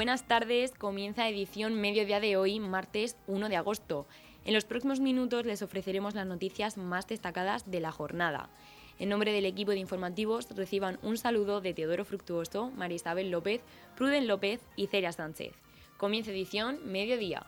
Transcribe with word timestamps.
Buenas 0.00 0.26
tardes, 0.26 0.70
comienza 0.72 1.28
edición 1.28 1.78
mediodía 1.78 2.20
de 2.20 2.38
hoy, 2.38 2.58
martes 2.58 3.18
1 3.26 3.50
de 3.50 3.56
agosto. 3.56 4.06
En 4.46 4.54
los 4.54 4.64
próximos 4.64 4.98
minutos 4.98 5.44
les 5.44 5.60
ofreceremos 5.60 6.14
las 6.14 6.26
noticias 6.26 6.78
más 6.78 7.06
destacadas 7.06 7.70
de 7.70 7.80
la 7.80 7.92
jornada. 7.92 8.48
En 8.98 9.10
nombre 9.10 9.30
del 9.30 9.44
equipo 9.44 9.72
de 9.72 9.76
informativos 9.76 10.48
reciban 10.56 10.98
un 11.02 11.18
saludo 11.18 11.60
de 11.60 11.74
Teodoro 11.74 12.06
Fructuoso, 12.06 12.70
María 12.70 12.96
Isabel 12.96 13.30
López, 13.30 13.60
Pruden 13.94 14.26
López 14.26 14.62
y 14.74 14.86
Celia 14.86 15.12
Sánchez. 15.12 15.52
Comienza 15.98 16.30
edición 16.30 16.78
mediodía. 16.86 17.44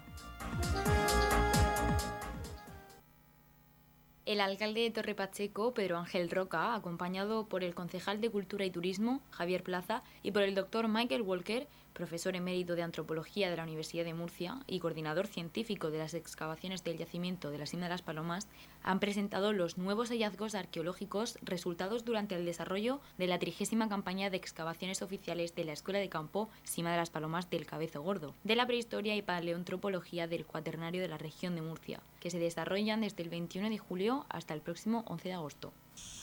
El 4.24 4.40
alcalde 4.40 4.82
de 4.82 4.90
Torre 4.90 5.14
Pacheco, 5.16 5.74
Pedro 5.74 5.98
Ángel 5.98 6.30
Roca, 6.30 6.74
acompañado 6.74 7.48
por 7.48 7.64
el 7.64 7.74
concejal 7.74 8.20
de 8.20 8.30
Cultura 8.30 8.64
y 8.64 8.70
Turismo, 8.70 9.20
Javier 9.30 9.64
Plaza, 9.64 10.04
y 10.22 10.30
por 10.30 10.42
el 10.42 10.54
doctor 10.54 10.86
Michael 10.86 11.22
Walker, 11.22 11.66
profesor 11.92 12.36
emérito 12.36 12.74
de 12.74 12.82
Antropología 12.82 13.50
de 13.50 13.56
la 13.56 13.62
Universidad 13.62 14.04
de 14.04 14.14
Murcia 14.14 14.60
y 14.66 14.80
coordinador 14.80 15.26
científico 15.26 15.90
de 15.90 15.98
las 15.98 16.14
excavaciones 16.14 16.84
del 16.84 16.98
yacimiento 16.98 17.50
de 17.50 17.58
la 17.58 17.66
Cima 17.66 17.84
de 17.84 17.90
las 17.90 18.02
Palomas, 18.02 18.48
han 18.82 19.00
presentado 19.00 19.52
los 19.52 19.78
nuevos 19.78 20.10
hallazgos 20.10 20.54
arqueológicos 20.54 21.38
resultados 21.42 22.04
durante 22.04 22.34
el 22.34 22.44
desarrollo 22.44 23.00
de 23.18 23.26
la 23.26 23.38
trigésima 23.38 23.88
campaña 23.88 24.30
de 24.30 24.36
excavaciones 24.36 25.02
oficiales 25.02 25.54
de 25.54 25.64
la 25.64 25.72
Escuela 25.72 25.98
de 25.98 26.08
Campo 26.08 26.48
Cima 26.64 26.90
de 26.90 26.96
las 26.96 27.10
Palomas 27.10 27.50
del 27.50 27.66
Cabezo 27.66 28.02
Gordo, 28.02 28.34
de 28.44 28.56
la 28.56 28.66
prehistoria 28.66 29.16
y 29.16 29.22
paleontropología 29.22 30.26
del 30.26 30.46
Cuaternario 30.46 31.02
de 31.02 31.08
la 31.08 31.18
región 31.18 31.54
de 31.54 31.62
Murcia, 31.62 32.00
que 32.20 32.30
se 32.30 32.38
desarrollan 32.38 33.02
desde 33.02 33.22
el 33.22 33.30
21 33.30 33.70
de 33.70 33.78
julio 33.78 34.26
hasta 34.28 34.54
el 34.54 34.60
próximo 34.60 35.04
11 35.06 35.28
de 35.28 35.34
agosto. 35.34 35.72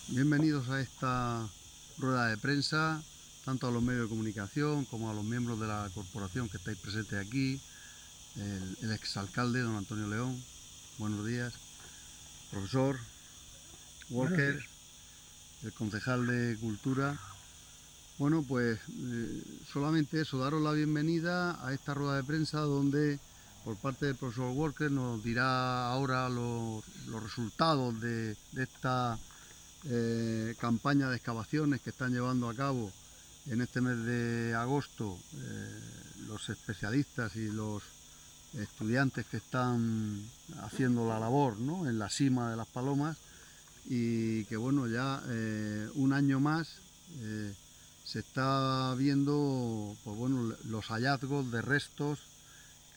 Bienvenidos 0.08 0.68
a 0.68 0.80
esta 0.80 1.48
rueda 1.98 2.28
de 2.28 2.36
prensa 2.36 3.02
tanto 3.50 3.66
a 3.66 3.72
los 3.72 3.82
medios 3.82 4.04
de 4.04 4.08
comunicación 4.10 4.84
como 4.84 5.10
a 5.10 5.12
los 5.12 5.24
miembros 5.24 5.58
de 5.58 5.66
la 5.66 5.90
corporación 5.92 6.48
que 6.48 6.56
estáis 6.56 6.78
presentes 6.78 7.18
aquí, 7.18 7.60
el, 8.36 8.92
exalcalde 8.92 9.58
don 9.58 9.74
Antonio 9.74 10.06
León, 10.06 10.40
buenos 10.98 11.26
días, 11.26 11.52
profesor 12.52 12.96
Walker, 14.08 14.64
el 15.64 15.72
concejal 15.72 16.28
de 16.28 16.56
Cultura. 16.60 17.18
Bueno, 18.18 18.44
pues 18.46 18.78
eh, 18.88 19.42
solamente 19.72 20.20
eso, 20.20 20.38
daros 20.38 20.62
la 20.62 20.70
bienvenida 20.70 21.58
a 21.66 21.74
esta 21.74 21.92
rueda 21.92 22.14
de 22.14 22.22
prensa 22.22 22.60
donde 22.60 23.18
por 23.64 23.74
parte 23.78 24.06
del 24.06 24.14
profesor 24.14 24.52
Walker 24.52 24.92
nos 24.92 25.24
dirá 25.24 25.90
ahora 25.90 26.28
los, 26.28 26.84
resultados 27.20 28.00
de, 28.00 28.36
esta 28.56 29.18
eh, 29.86 30.54
campaña 30.60 31.10
de 31.10 31.16
excavaciones 31.16 31.80
que 31.80 31.90
están 31.90 32.12
llevando 32.12 32.48
a 32.48 32.54
cabo 32.54 32.92
en 33.46 33.60
este 33.60 33.80
mes 33.80 34.04
de 34.04 34.54
agosto 34.54 35.18
eh, 35.34 35.80
los 36.26 36.48
especialistas 36.48 37.34
y 37.36 37.48
los 37.50 37.82
estudiantes 38.54 39.26
que 39.26 39.38
están 39.38 40.22
haciendo 40.62 41.08
la 41.08 41.20
labor 41.20 41.56
en 41.58 41.98
la 41.98 42.10
cima 42.10 42.50
de 42.50 42.56
las 42.56 42.66
palomas 42.66 43.16
y 43.86 44.44
que 44.44 44.56
bueno 44.56 44.86
ya 44.88 45.22
eh, 45.28 45.88
un 45.94 46.12
año 46.12 46.40
más 46.40 46.68
eh, 47.20 47.54
se 48.04 48.18
está 48.20 48.94
viendo 48.96 49.96
pues 50.04 50.16
bueno 50.16 50.54
los 50.64 50.86
hallazgos 50.86 51.50
de 51.50 51.62
restos 51.62 52.18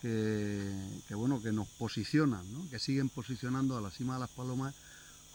que, 0.01 0.69
bueno 1.11 1.41
que 1.41 1.53
nos 1.53 1.67
posicionan 1.67 2.43
que 2.69 2.79
siguen 2.79 3.09
posicionando 3.09 3.77
a 3.77 3.81
la 3.81 3.91
cima 3.91 4.15
de 4.15 4.21
las 4.21 4.29
palomas 4.31 4.73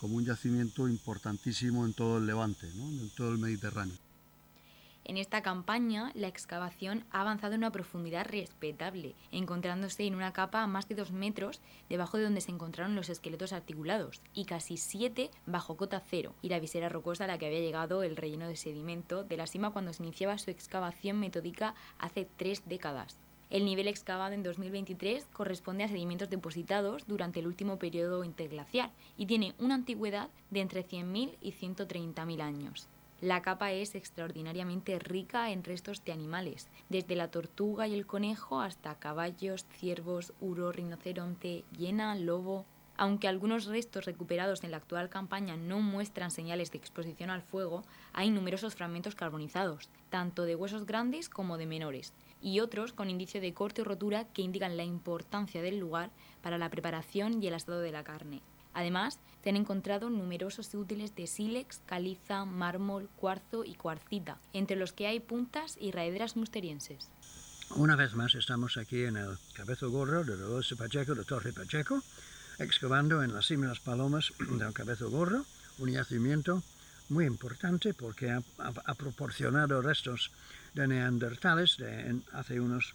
como 0.00 0.16
un 0.16 0.24
yacimiento 0.24 0.88
importantísimo 0.88 1.86
en 1.86 1.94
todo 1.94 2.18
el 2.18 2.26
Levante 2.26 2.68
en 2.68 3.10
todo 3.16 3.32
el 3.32 3.38
Mediterráneo 3.38 4.07
en 5.08 5.16
esta 5.16 5.42
campaña, 5.42 6.12
la 6.14 6.28
excavación 6.28 7.04
ha 7.10 7.22
avanzado 7.22 7.54
en 7.54 7.60
una 7.60 7.72
profundidad 7.72 8.26
respetable, 8.26 9.14
encontrándose 9.32 10.04
en 10.04 10.14
una 10.14 10.34
capa 10.34 10.66
más 10.66 10.86
de 10.86 10.94
dos 10.94 11.12
metros 11.12 11.62
debajo 11.88 12.18
de 12.18 12.24
donde 12.24 12.42
se 12.42 12.50
encontraron 12.50 12.94
los 12.94 13.08
esqueletos 13.08 13.54
articulados, 13.54 14.20
y 14.34 14.44
casi 14.44 14.76
siete 14.76 15.30
bajo 15.46 15.78
cota 15.78 16.02
cero, 16.06 16.34
y 16.42 16.50
la 16.50 16.60
visera 16.60 16.90
rocosa 16.90 17.24
a 17.24 17.26
la 17.26 17.38
que 17.38 17.46
había 17.46 17.60
llegado 17.60 18.02
el 18.02 18.16
relleno 18.16 18.46
de 18.48 18.56
sedimento 18.56 19.24
de 19.24 19.38
la 19.38 19.46
cima 19.46 19.70
cuando 19.70 19.94
se 19.94 20.02
iniciaba 20.02 20.36
su 20.36 20.50
excavación 20.50 21.18
metódica 21.18 21.74
hace 21.98 22.28
tres 22.36 22.62
décadas. 22.66 23.18
El 23.48 23.64
nivel 23.64 23.88
excavado 23.88 24.34
en 24.34 24.42
2023 24.42 25.24
corresponde 25.32 25.84
a 25.84 25.88
sedimentos 25.88 26.28
depositados 26.28 27.06
durante 27.06 27.40
el 27.40 27.46
último 27.46 27.78
periodo 27.78 28.24
interglacial 28.24 28.90
y 29.16 29.24
tiene 29.24 29.54
una 29.58 29.74
antigüedad 29.74 30.28
de 30.50 30.60
entre 30.60 30.86
100.000 30.86 31.38
y 31.40 31.52
130.000 31.52 32.42
años. 32.42 32.88
La 33.20 33.42
capa 33.42 33.72
es 33.72 33.96
extraordinariamente 33.96 34.96
rica 35.00 35.50
en 35.50 35.64
restos 35.64 36.04
de 36.04 36.12
animales, 36.12 36.68
desde 36.88 37.16
la 37.16 37.32
tortuga 37.32 37.88
y 37.88 37.94
el 37.94 38.06
conejo 38.06 38.60
hasta 38.60 38.94
caballos, 39.00 39.66
ciervos, 39.72 40.32
uro, 40.40 40.70
rinoceronte, 40.70 41.64
hiena, 41.76 42.14
lobo. 42.14 42.64
Aunque 42.96 43.26
algunos 43.26 43.66
restos 43.66 44.04
recuperados 44.04 44.62
en 44.62 44.70
la 44.70 44.76
actual 44.76 45.08
campaña 45.08 45.56
no 45.56 45.80
muestran 45.80 46.30
señales 46.30 46.70
de 46.70 46.78
exposición 46.78 47.30
al 47.30 47.42
fuego, 47.42 47.82
hay 48.12 48.30
numerosos 48.30 48.76
fragmentos 48.76 49.16
carbonizados, 49.16 49.90
tanto 50.10 50.44
de 50.44 50.54
huesos 50.54 50.86
grandes 50.86 51.28
como 51.28 51.58
de 51.58 51.66
menores, 51.66 52.12
y 52.40 52.60
otros 52.60 52.92
con 52.92 53.10
indicio 53.10 53.40
de 53.40 53.52
corte 53.52 53.82
o 53.82 53.84
rotura 53.84 54.28
que 54.32 54.42
indican 54.42 54.76
la 54.76 54.84
importancia 54.84 55.60
del 55.60 55.80
lugar 55.80 56.10
para 56.40 56.56
la 56.56 56.70
preparación 56.70 57.42
y 57.42 57.48
el 57.48 57.54
estado 57.54 57.80
de 57.80 57.90
la 57.90 58.04
carne. 58.04 58.42
Además, 58.74 59.18
se 59.48 59.52
han 59.52 59.56
encontrado 59.56 60.10
numerosos 60.10 60.74
útiles 60.74 61.16
de 61.16 61.26
sílex, 61.26 61.80
caliza, 61.86 62.44
mármol, 62.44 63.08
cuarzo 63.16 63.64
y 63.64 63.76
cuarcita, 63.76 64.36
entre 64.52 64.76
los 64.76 64.92
que 64.92 65.06
hay 65.06 65.20
puntas 65.20 65.78
y 65.80 65.90
raederas 65.90 66.36
musterienses. 66.36 67.08
Una 67.70 67.96
vez 67.96 68.14
más 68.14 68.34
estamos 68.34 68.76
aquí 68.76 69.04
en 69.04 69.16
el 69.16 69.38
Cabezo 69.54 69.90
Gorro 69.90 70.22
de 70.22 70.36
Dolores 70.36 70.74
Pacheco, 70.76 71.14
de 71.14 71.24
Torre 71.24 71.54
Pacheco, 71.54 72.02
excavando 72.58 73.22
en 73.22 73.32
las 73.32 73.46
cima 73.46 73.72
palomas 73.82 74.34
del 74.38 74.74
Cabezo 74.74 75.08
Gorro, 75.08 75.46
un 75.78 75.92
yacimiento 75.92 76.62
muy 77.08 77.24
importante 77.24 77.94
porque 77.94 78.30
ha, 78.30 78.94
proporcionado 78.96 79.80
restos 79.80 80.30
de 80.74 80.88
neandertales 80.88 81.78
de 81.78 82.20
hace 82.34 82.60
unos 82.60 82.94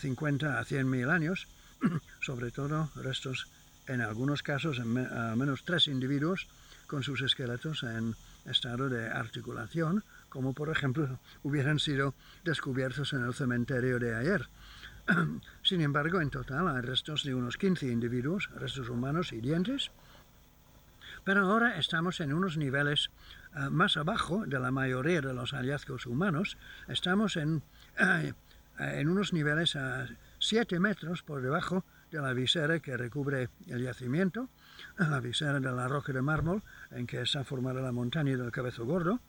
50 0.00 0.46
eh, 0.46 0.58
a 0.58 0.64
100 0.64 0.90
mil 0.90 1.10
años, 1.10 1.46
sobre 2.20 2.50
todo 2.50 2.90
restos 2.96 3.46
en 3.86 4.00
algunos 4.00 4.42
casos 4.42 4.78
al 4.80 5.36
menos 5.36 5.64
tres 5.64 5.88
individuos 5.88 6.46
con 6.86 7.02
sus 7.02 7.22
esqueletos 7.22 7.82
en 7.82 8.14
estado 8.44 8.88
de 8.88 9.08
articulación, 9.08 10.04
como 10.28 10.52
por 10.52 10.70
ejemplo 10.70 11.18
hubieran 11.42 11.78
sido 11.78 12.14
descubiertos 12.44 13.12
en 13.12 13.24
el 13.24 13.34
cementerio 13.34 13.98
de 13.98 14.14
ayer. 14.14 14.48
Sin 15.62 15.80
embargo, 15.80 16.20
en 16.20 16.30
total 16.30 16.68
hay 16.68 16.82
restos 16.82 17.24
de 17.24 17.34
unos 17.34 17.56
15 17.56 17.86
individuos, 17.86 18.48
restos 18.56 18.88
humanos 18.88 19.32
y 19.32 19.40
dientes, 19.40 19.90
pero 21.24 21.40
ahora 21.40 21.78
estamos 21.78 22.20
en 22.20 22.32
unos 22.32 22.56
niveles 22.56 23.10
eh, 23.56 23.68
más 23.70 23.96
abajo 23.96 24.44
de 24.46 24.60
la 24.60 24.70
mayoría 24.70 25.20
de 25.20 25.34
los 25.34 25.52
hallazgos 25.52 26.06
humanos, 26.06 26.56
estamos 26.88 27.36
en, 27.36 27.62
eh, 27.98 28.32
en 28.78 29.08
unos 29.08 29.32
niveles 29.32 29.76
a 29.76 30.06
7 30.38 30.78
metros 30.78 31.22
por 31.22 31.42
debajo 31.42 31.84
de 32.10 32.20
la 32.20 32.32
visera 32.32 32.78
que 32.80 32.96
recubre 32.96 33.48
el 33.66 33.82
yacimiento, 33.82 34.48
la 34.98 35.20
visera 35.20 35.60
de 35.60 35.72
la 35.72 35.88
roca 35.88 36.12
de 36.12 36.22
mármol 36.22 36.62
en 36.90 37.06
que 37.06 37.22
está 37.22 37.44
formada 37.44 37.80
la 37.80 37.92
montaña 37.92 38.36
del 38.36 38.50
Cabezo 38.52 38.84
Gordo, 38.84 39.20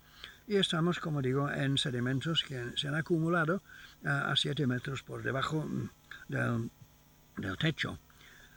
y 0.48 0.56
estamos, 0.56 0.98
como 0.98 1.20
digo, 1.20 1.50
en 1.50 1.76
sedimentos 1.76 2.42
que 2.42 2.72
se 2.74 2.88
han 2.88 2.94
acumulado 2.94 3.62
a 4.04 4.34
7 4.34 4.66
metros 4.66 5.02
por 5.02 5.22
debajo 5.22 5.64
mm, 5.66 5.90
del, 6.28 7.56
techo. 7.58 7.98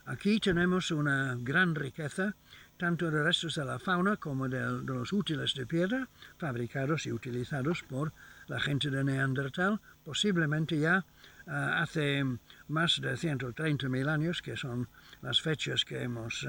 Aquí 0.06 0.40
tenemos 0.40 0.92
una 0.92 1.36
gran 1.38 1.76
riqueza 1.76 2.36
tanto 2.78 3.12
de 3.12 3.22
restos 3.22 3.56
de 3.56 3.66
la 3.66 3.78
fauna 3.78 4.16
como 4.18 4.48
de, 4.48 4.60
de, 4.60 4.94
los 4.94 5.14
útiles 5.14 5.54
de 5.54 5.68
piedra 5.68 6.08
fabricados 6.38 7.06
y 7.06 7.12
utilizados 7.12 7.84
por 7.84 8.14
la 8.48 8.60
gente 8.60 8.90
de 8.90 9.04
Neandertal, 9.04 9.80
posiblemente 10.04 10.80
ya 10.80 11.06
hace 11.48 12.24
más 12.68 13.02
de 13.02 13.14
130.000 13.14 14.10
años, 14.10 14.42
que 14.42 14.58
son 14.58 14.88
las 15.22 15.42
fechas 15.42 15.86
que, 15.86 16.04
hemos, 16.04 16.48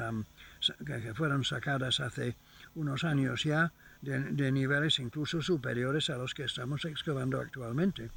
que 0.86 1.14
fueron 1.14 1.44
sacadas 1.44 2.00
hace 2.00 2.36
unos 2.74 3.04
años 3.04 3.44
ya, 3.44 3.72
de, 4.02 4.50
niveles 4.50 4.98
incluso 4.98 5.42
superiores 5.42 6.10
a 6.10 6.16
los 6.16 6.34
que 6.34 6.44
estamos 6.44 6.84
excavando 6.84 7.40
actualmente. 7.40 8.10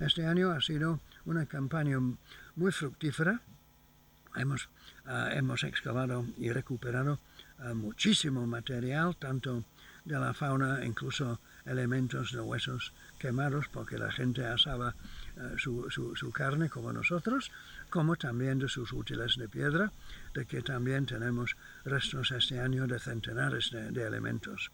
Este 0.00 0.26
año 0.26 0.52
ha 0.52 0.60
sido 0.60 1.00
una 1.24 1.46
campaña 1.46 1.98
muy 2.54 2.72
fructífera. 2.72 3.40
Hemos, 4.36 4.68
ah, 5.04 5.30
hemos 5.32 5.64
excavado 5.64 6.24
y 6.38 6.50
recuperado 6.50 7.18
ah, 7.58 7.74
muchísimo 7.74 8.46
material, 8.46 9.16
tanto 9.16 9.64
de 10.04 10.18
la 10.18 10.32
fauna, 10.32 10.84
incluso 10.84 11.40
elementos 11.66 12.32
de 12.32 12.40
huesos 12.40 12.92
quemados, 13.18 13.66
porque 13.68 13.98
la 13.98 14.10
gente 14.10 14.46
asaba 14.46 14.94
eh, 15.36 15.54
su, 15.56 16.32
carne 16.32 16.68
como 16.68 16.92
nosotros, 16.92 17.50
como 17.88 18.16
también 18.16 18.58
de 18.58 18.68
sus 18.68 18.92
útiles 18.92 19.36
de 19.36 19.48
piedra, 19.48 19.92
de 20.34 20.44
que 20.44 20.62
también 20.62 21.06
tenemos 21.06 21.56
restos 21.84 22.30
este 22.32 22.60
año 22.60 22.86
de 22.86 22.98
centenares 22.98 23.70
de, 23.70 24.02
elementos. 24.02 24.70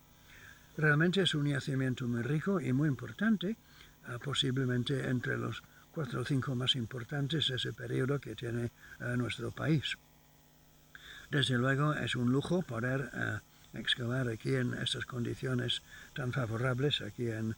Realmente 0.77 1.23
es 1.23 1.35
un 1.35 1.47
yacimiento 1.47 2.07
muy 2.07 2.23
rico 2.23 2.61
y 2.61 2.73
muy 2.73 2.89
importante, 2.89 3.51
eh, 3.51 3.57
posiblemente 4.23 5.09
entre 5.09 5.37
los 5.37 5.63
cuatro 5.93 6.23
o 6.23 6.25
cinco 6.25 6.55
más 6.55 6.75
importantes 6.77 7.49
de 7.49 7.57
ese 7.57 7.73
periodo 7.73 8.21
que 8.21 8.37
tiene 8.37 8.71
nuestro 9.17 9.51
país. 9.51 9.99
Desde 11.31 11.59
luego 11.59 11.95
es 11.95 12.15
un 12.15 12.31
lujo 12.31 12.63
poder 12.63 13.11
excavar 13.75 14.29
aquí 14.29 14.55
en 14.55 14.75
estas 14.75 15.07
condiciones 15.07 15.83
tan 16.15 16.33
favorables, 16.33 17.01
aquí 17.01 17.29
en 17.29 17.57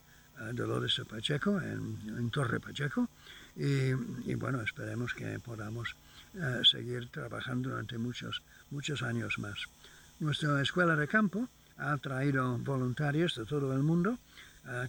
Dolores 0.52 1.00
Pacheco, 1.08 1.60
en, 1.60 2.30
Torre 2.30 2.60
Pacheco, 2.60 3.08
y, 3.56 4.34
bueno, 4.34 4.62
esperemos 4.62 5.12
que 5.14 5.38
podamos 5.38 5.96
seguir 6.64 7.08
trabajando 7.08 7.70
durante 7.70 7.98
muchos, 7.98 8.42
muchos 8.70 9.02
años 9.02 9.38
más. 9.38 9.66
Nuestra 10.20 10.60
escuela 10.62 10.96
de 10.96 11.08
campo 11.08 11.48
ha 11.78 11.96
traído 11.98 12.58
voluntarios 12.58 13.34
de 13.36 13.44
todo 13.44 13.72
el 13.72 13.82
mundo. 13.82 14.18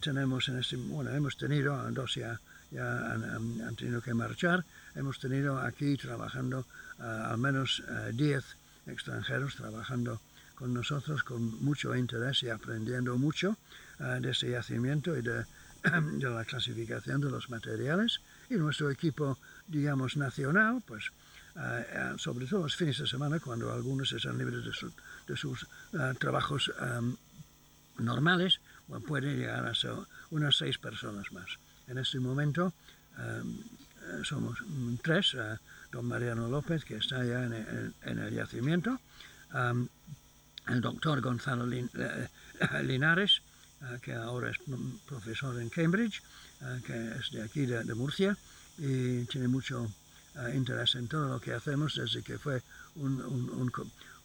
tenemos 0.01 0.47
en 0.49 0.59
este, 0.59 0.75
bueno, 0.75 1.11
hemos 1.11 1.37
tenido 1.37 1.89
dos 1.91 2.15
ya, 2.15 2.39
ya 2.69 3.11
han, 3.13 3.75
tenido 3.75 4.01
que 4.01 4.13
marchar. 4.13 4.63
Hemos 4.95 5.19
tenido 5.19 5.59
aquí 5.59 5.97
trabajando 5.97 6.65
al 6.99 7.37
menos 7.37 7.81
10 8.13 8.43
extranjeros 8.87 9.55
trabajando 9.55 10.19
con 10.55 10.73
nosotros 10.73 11.23
con 11.23 11.63
mucho 11.63 11.95
interés 11.95 12.43
y 12.43 12.49
aprendiendo 12.49 13.17
mucho 13.17 13.57
de 14.19 14.31
ese 14.31 14.49
yacimiento 14.49 15.17
y 15.17 15.21
de, 15.21 15.45
de, 15.83 16.29
la 16.29 16.45
clasificación 16.45 17.21
de 17.21 17.29
los 17.29 17.49
materiales. 17.49 18.19
Y 18.49 18.55
nuestro 18.55 18.89
equipo, 18.89 19.37
digamos, 19.67 20.17
nacional, 20.17 20.81
pues 20.85 21.11
sobre 22.17 22.45
todo 22.45 22.63
los 22.63 22.75
fines 22.75 22.97
de 22.97 23.07
semana, 23.07 23.39
cuando 23.39 23.73
algunos 23.73 24.11
están 24.13 24.37
libres 24.37 24.63
de, 24.63 24.71
de 25.27 25.37
sus 25.37 25.67
trabajos 26.17 26.71
normales, 27.97 28.61
pues 28.87 29.03
pueden 29.03 29.37
llegar 29.37 29.65
a 29.65 29.73
unas 30.29 30.55
seis 30.55 30.77
personas 30.77 31.31
más. 31.33 31.59
En 31.87 31.97
este 31.97 32.19
momento 32.19 32.73
somos 34.23 34.59
tres, 35.03 35.35
don 35.91 36.05
Mariano 36.07 36.47
López, 36.47 36.85
que 36.85 36.95
está 36.95 37.23
ya 37.23 37.43
en 37.43 37.93
el, 38.19 38.33
yacimiento, 38.33 38.99
el 40.67 40.81
doctor 40.81 41.21
Gonzalo 41.21 41.71
eh, 41.71 41.87
Linares, 42.83 43.39
eh, 43.39 43.50
que 44.01 44.13
ahora 44.13 44.51
es 44.51 44.57
profesor 45.07 45.59
en 45.59 45.69
Cambridge, 45.69 46.21
eh, 46.61 46.81
que 46.85 47.15
es 47.19 47.31
de 47.31 47.43
aquí, 47.43 47.65
de, 47.65 47.93
Murcia, 47.95 48.37
y 48.77 49.25
tiene 49.25 49.47
mucho 49.47 49.91
interés 50.53 50.95
en 50.95 51.07
todo 51.07 51.27
lo 51.27 51.41
que 51.41 51.53
hacemos 51.53 51.95
desde 51.95 52.23
que 52.23 52.37
fue 52.37 52.61
un, 52.95 53.71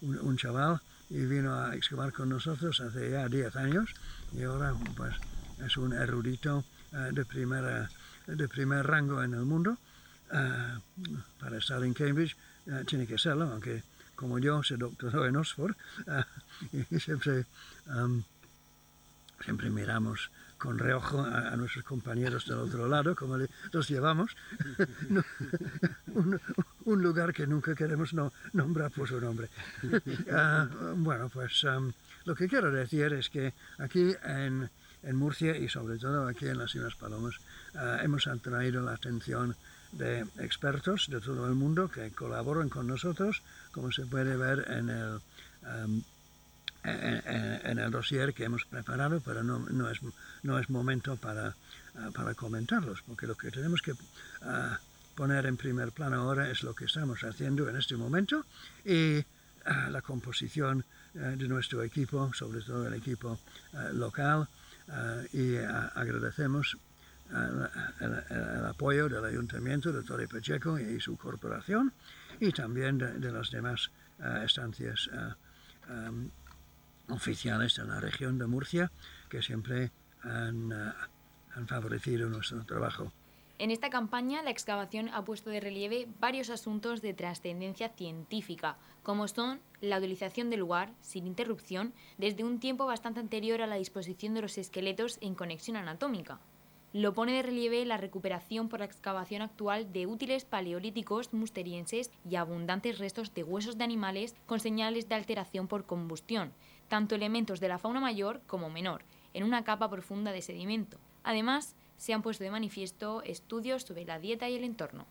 un, 0.00 0.36
chaval 0.36 0.80
y 1.10 1.24
vino 1.24 1.54
a 1.58 1.74
excavar 1.74 2.12
con 2.12 2.28
nosotros 2.28 2.80
hace 2.80 3.10
ya 3.10 3.28
10 3.28 3.56
años 3.56 3.90
y 4.32 4.44
ahora 4.44 4.72
pues 4.96 5.14
es 5.64 5.76
un 5.76 5.92
erudito 5.92 6.64
de, 6.92 7.24
primera, 7.24 7.90
de 8.26 8.48
primer 8.48 8.86
rango 8.86 9.22
en 9.22 9.34
el 9.34 9.44
mundo. 9.44 9.78
para 10.28 11.58
estar 11.58 11.82
en 11.82 11.92
Cambridge 11.92 12.36
tiene 12.86 13.06
que 13.06 13.18
serlo, 13.18 13.50
aunque 13.50 13.82
como 14.14 14.38
yo 14.38 14.62
se 14.62 14.76
doctoró 14.76 15.26
en 15.26 15.36
Oxford, 15.36 15.74
y 16.90 17.00
siempre, 17.00 17.46
siempre 19.44 19.70
miramos 19.70 20.30
con 20.58 20.78
reojo 20.78 21.20
a, 21.20 21.54
nuestros 21.56 21.84
compañeros 21.84 22.46
del 22.46 22.58
otro 22.58 22.88
lado, 22.88 23.14
como 23.14 23.36
los 23.72 23.88
llevamos, 23.88 24.36
un, 26.84 27.02
lugar 27.02 27.32
que 27.32 27.46
nunca 27.46 27.74
queremos 27.74 28.14
no, 28.14 28.32
nombrar 28.52 28.90
por 28.90 29.08
su 29.08 29.20
nombre. 29.20 29.48
Ah, 30.32 30.68
bueno, 30.96 31.28
pues 31.28 31.64
lo 32.24 32.34
que 32.34 32.48
quiero 32.48 32.70
decir 32.70 33.12
es 33.12 33.28
que 33.30 33.52
aquí 33.78 34.14
en, 34.24 34.68
en, 35.02 35.16
Murcia 35.16 35.56
y 35.56 35.68
sobre 35.68 35.98
todo 35.98 36.26
aquí 36.26 36.46
en 36.46 36.58
las 36.58 36.74
Islas 36.74 36.94
Palomas 36.94 37.36
ah, 37.74 38.00
hemos 38.02 38.26
atraído 38.26 38.82
la 38.82 38.92
atención 38.92 39.54
de 39.92 40.22
expertos 40.38 41.06
de 41.08 41.20
todo 41.20 41.46
el 41.46 41.54
mundo 41.54 41.88
que 41.88 42.10
colaboran 42.10 42.68
con 42.68 42.86
nosotros, 42.86 43.42
como 43.72 43.92
se 43.92 44.06
puede 44.06 44.36
ver 44.36 44.66
en 44.70 44.90
el, 44.90 45.20
um, 45.62 46.02
en, 46.86 47.78
el 47.78 47.90
dossier 47.90 48.32
que 48.32 48.44
hemos 48.44 48.64
preparado, 48.64 49.20
pero 49.20 49.42
no, 49.42 49.58
no, 49.58 49.90
es, 49.90 49.98
no 50.42 50.58
es 50.58 50.70
momento 50.70 51.16
para, 51.16 51.54
uh, 51.94 52.12
para 52.12 52.34
comentarlos, 52.34 53.02
porque 53.02 53.26
lo 53.26 53.34
que 53.34 53.50
tenemos 53.50 53.82
que 53.82 53.92
uh, 53.92 53.96
poner 55.14 55.46
en 55.46 55.56
primer 55.56 55.92
plano 55.92 56.20
ahora 56.20 56.50
es 56.50 56.62
lo 56.62 56.74
que 56.74 56.84
estamos 56.84 57.24
haciendo 57.24 57.68
en 57.68 57.76
este 57.76 57.96
momento 57.96 58.44
y 58.84 59.18
uh, 59.18 59.90
la 59.90 60.02
composición 60.02 60.84
de 61.14 61.48
nuestro 61.48 61.82
equipo, 61.82 62.30
sobre 62.34 62.60
todo 62.60 62.86
el 62.86 62.92
equipo 62.92 63.40
local, 63.94 64.46
y 65.32 65.56
agradecemos 65.56 66.76
el, 67.30 68.66
apoyo 68.66 69.08
del 69.08 69.24
Ayuntamiento 69.24 69.92
de 69.92 70.02
Torre 70.02 70.28
Pacheco 70.28 70.78
y 70.78 71.00
su 71.00 71.16
corporación 71.16 71.92
y 72.40 72.52
también 72.52 72.98
de, 72.98 73.32
las 73.32 73.50
demás 73.50 73.90
eh, 74.20 74.42
estancias 74.44 75.08
eh, 75.12 75.34
em, 75.88 76.30
oficiales 77.08 77.76
de 77.76 77.84
la 77.84 78.00
región 78.00 78.38
de 78.38 78.46
Murcia 78.46 78.90
que 79.28 79.42
siempre 79.42 79.90
han, 80.22 80.72
eh, 80.72 80.92
han 81.54 81.66
favorecido 81.66 82.28
nuestro 82.28 82.64
trabajo. 82.64 83.12
En 83.58 83.70
esta 83.70 83.88
campaña, 83.88 84.42
la 84.42 84.50
excavación 84.50 85.08
ha 85.14 85.24
puesto 85.24 85.48
de 85.48 85.60
relieve 85.60 86.06
varios 86.20 86.50
asuntos 86.50 87.00
de 87.00 87.14
trascendencia 87.14 87.88
científica, 87.88 88.76
como 89.02 89.28
son 89.28 89.60
la 89.80 89.96
utilización 89.96 90.50
del 90.50 90.60
lugar, 90.60 90.92
sin 91.00 91.26
interrupción, 91.26 91.94
desde 92.18 92.44
un 92.44 92.60
tiempo 92.60 92.84
bastante 92.84 93.20
anterior 93.20 93.62
a 93.62 93.66
la 93.66 93.76
disposición 93.76 94.34
de 94.34 94.42
los 94.42 94.58
esqueletos 94.58 95.16
en 95.22 95.34
conexión 95.34 95.76
anatómica, 95.76 96.38
lo 96.92 97.12
pone 97.12 97.32
de 97.32 97.42
relieve 97.42 97.84
la 97.84 97.98
recuperación 97.98 98.70
por 98.70 98.78
la 98.78 98.86
excavación 98.86 99.42
actual 99.42 99.92
de 99.92 100.06
útiles 100.06 100.46
paleolíticos 100.46 101.34
musterienses 101.34 102.10
y 102.28 102.36
abundantes 102.36 102.98
restos 102.98 103.34
de 103.34 103.42
huesos 103.42 103.76
de 103.76 103.84
animales 103.84 104.34
con 104.46 104.60
señales 104.60 105.06
de 105.06 105.14
alteración 105.14 105.68
por 105.68 105.84
combustión, 105.84 106.54
tanto 106.88 107.14
elementos 107.14 107.60
de 107.60 107.68
la 107.68 107.78
fauna 107.78 108.00
mayor 108.00 108.40
como 108.46 108.70
menor, 108.70 109.02
en 109.34 109.44
una 109.44 109.64
capa 109.64 109.90
profunda 109.90 110.32
de 110.32 110.42
sedimento. 110.42 110.98
Además, 111.24 111.74
se 111.96 112.12
han 112.12 112.22
puesto 112.22 112.44
de 112.44 112.50
manifiesto 112.50 113.22
estudios 113.22 113.82
sobre 113.82 114.04
la 114.04 114.18
dieta 114.18 114.48
y 114.48 114.56
el 114.56 114.64
entorno. 114.64 115.06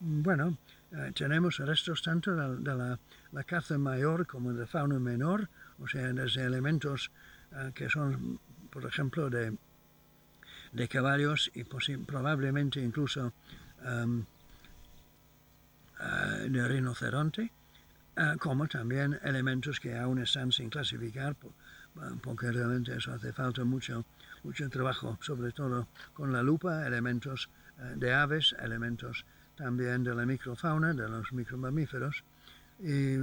Bueno, 0.00 0.56
eh, 0.92 1.12
tenemos 1.14 1.58
restos 1.58 2.02
tanto 2.02 2.34
de, 2.34 2.98
la, 3.32 3.44
caza 3.44 3.78
mayor 3.78 4.26
como 4.26 4.52
de 4.52 4.66
fauna 4.66 4.98
menor, 4.98 5.48
o 5.80 5.88
sea, 5.88 6.12
desde 6.12 6.44
elementos 6.44 7.10
eh, 7.52 7.72
que 7.74 7.88
son, 7.88 8.38
por 8.70 8.84
ejemplo, 8.84 9.30
de 9.30 9.56
de 10.76 10.88
caballos 10.88 11.50
y 11.54 11.64
probablemente 11.64 12.80
incluso 12.80 13.32
uh, 13.82 14.24
de 16.48 16.68
rinoceronte, 16.68 17.50
como 18.38 18.66
también 18.66 19.18
elementos 19.22 19.78
que 19.78 19.96
aún 19.96 20.18
están 20.22 20.52
sin 20.52 20.70
clasificar, 20.70 21.36
uh, 21.42 22.16
porque 22.22 22.50
realmente 22.50 22.96
eso 22.96 23.12
hace 23.12 23.32
falta 23.32 23.64
mucho, 23.64 24.04
mucho 24.42 24.68
trabajo, 24.70 25.18
sobre 25.20 25.52
todo 25.52 25.88
con 26.14 26.32
la 26.32 26.42
lupa, 26.42 26.86
elementos 26.86 27.48
de 27.96 28.14
aves, 28.14 28.54
elementos 28.58 29.26
también 29.54 30.02
de 30.02 30.14
la 30.14 30.24
microfauna, 30.24 30.94
de 30.94 31.08
los 31.08 31.32
micromamíferos, 31.32 32.24
y, 32.80 33.16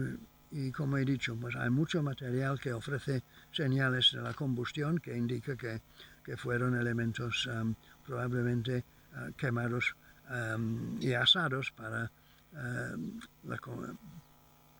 y 0.51 0.71
como 0.71 0.97
he 0.97 1.05
dicho, 1.05 1.35
pues 1.35 1.55
hay 1.55 1.71
mucho 1.71 2.03
material 2.03 2.59
que 2.59 2.73
ofrece 2.73 3.23
señales 3.51 4.12
de 4.13 4.21
la 4.21 4.33
combustión 4.33 5.00
que 5.00 5.17
indica 5.17 5.55
que 5.55 5.81
que 6.23 6.38
fueron 6.38 6.75
elementos 6.75 7.47
um, 7.47 7.75
probablemente 8.05 8.83
uh, 9.15 9.31
quemados 9.35 9.95
um, 10.29 10.97
y 11.01 11.13
asados 11.13 11.71
para, 11.71 12.09
um, 12.53 13.19
la, 13.43 13.59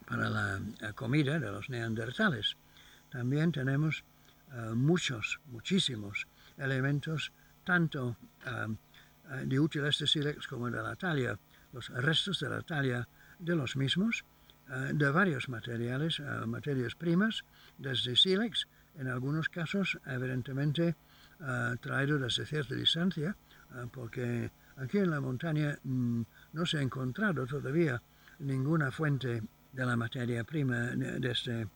para 0.06 0.30
la, 0.30 0.60
comida 0.94 1.40
de 1.40 1.52
los 1.52 1.70
neandertales. 1.70 2.58
También 3.10 3.52
tenemos 3.52 4.04
uh, 4.52 4.76
muchos, 4.76 5.40
muchísimos 5.48 6.28
elementos, 6.58 7.32
tanto 7.64 8.18
uh, 8.46 9.46
de 9.46 9.60
útiles 9.60 9.98
de 10.00 10.08
sílex 10.08 10.48
como 10.48 10.70
de 10.70 10.82
la 10.82 10.96
talla, 10.96 11.40
los 11.72 11.90
restos 11.90 12.40
de 12.40 12.50
la 12.50 12.62
talla 12.62 13.08
de 13.40 13.56
los 13.56 13.76
mismos, 13.76 14.26
de 14.94 15.10
varios 15.12 15.50
materiales, 15.50 16.22
materias 16.46 16.96
primas, 16.96 17.44
desde 17.78 18.16
sílex, 18.16 18.68
en 18.96 19.08
algunos 19.08 19.50
casos, 19.50 19.98
evidentemente, 20.06 20.96
traído 21.82 22.20
desde 22.20 22.46
cierta 22.46 22.76
distancia, 22.76 23.36
porque 23.92 24.52
aquí 24.78 25.00
en 25.00 25.10
la 25.10 25.22
montaña 25.22 25.78
mm, 25.84 26.22
no 26.54 26.66
se 26.66 26.78
ha 26.78 26.82
encontrado 26.82 27.46
todavía 27.46 28.02
ninguna 28.40 28.92
fuente 28.92 29.44
de 29.74 29.86
la 29.86 29.96
materia 29.96 30.44
prima 30.44 30.78
de 30.96 31.32
este, 31.32 31.68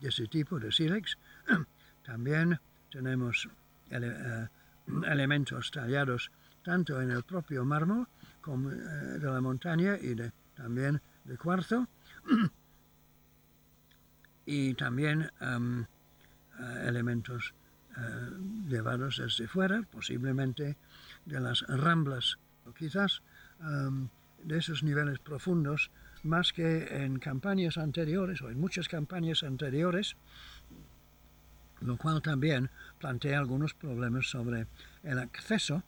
de 0.00 0.08
este 0.08 0.26
tipo 0.28 0.58
de 0.58 0.72
sílex. 0.72 1.18
También 2.04 2.58
tenemos 2.90 3.48
elementos 3.90 5.70
tallados 5.70 6.30
tanto 6.64 7.00
en 7.02 7.10
el 7.10 7.22
propio 7.22 7.64
mármol 7.64 8.08
como 8.40 8.70
de 8.70 9.20
la 9.20 9.40
montaña 9.40 9.96
y 10.00 10.14
de, 10.14 10.32
también 10.54 11.00
de 11.24 11.36
cuarzo. 11.36 11.86
y 14.46 14.72
también 14.74 15.30
elementos 16.82 17.52
eh, 17.96 18.00
llevados 18.68 19.18
desde 19.18 19.46
fuera, 19.46 19.82
posiblemente 19.82 20.76
de 21.26 21.40
las 21.40 21.62
ramblas 21.68 22.38
Quizás 22.76 23.22
em, 23.60 24.08
de 24.42 24.58
esos 24.58 24.82
niveles 24.82 25.18
profundos, 25.18 25.90
más 26.22 26.52
que 26.52 27.04
en 27.04 27.18
campañas 27.18 27.78
anteriores 27.78 28.42
o 28.42 28.50
en 28.50 28.60
muchas 28.60 28.88
campañas 28.88 29.42
anteriores, 29.42 30.16
lo 31.80 31.96
cual 31.96 32.22
también 32.22 32.70
plantea 32.98 33.38
algunos 33.38 33.74
problemas 33.74 34.28
sobre 34.28 34.66
el 35.02 35.18
acceso, 35.18 35.82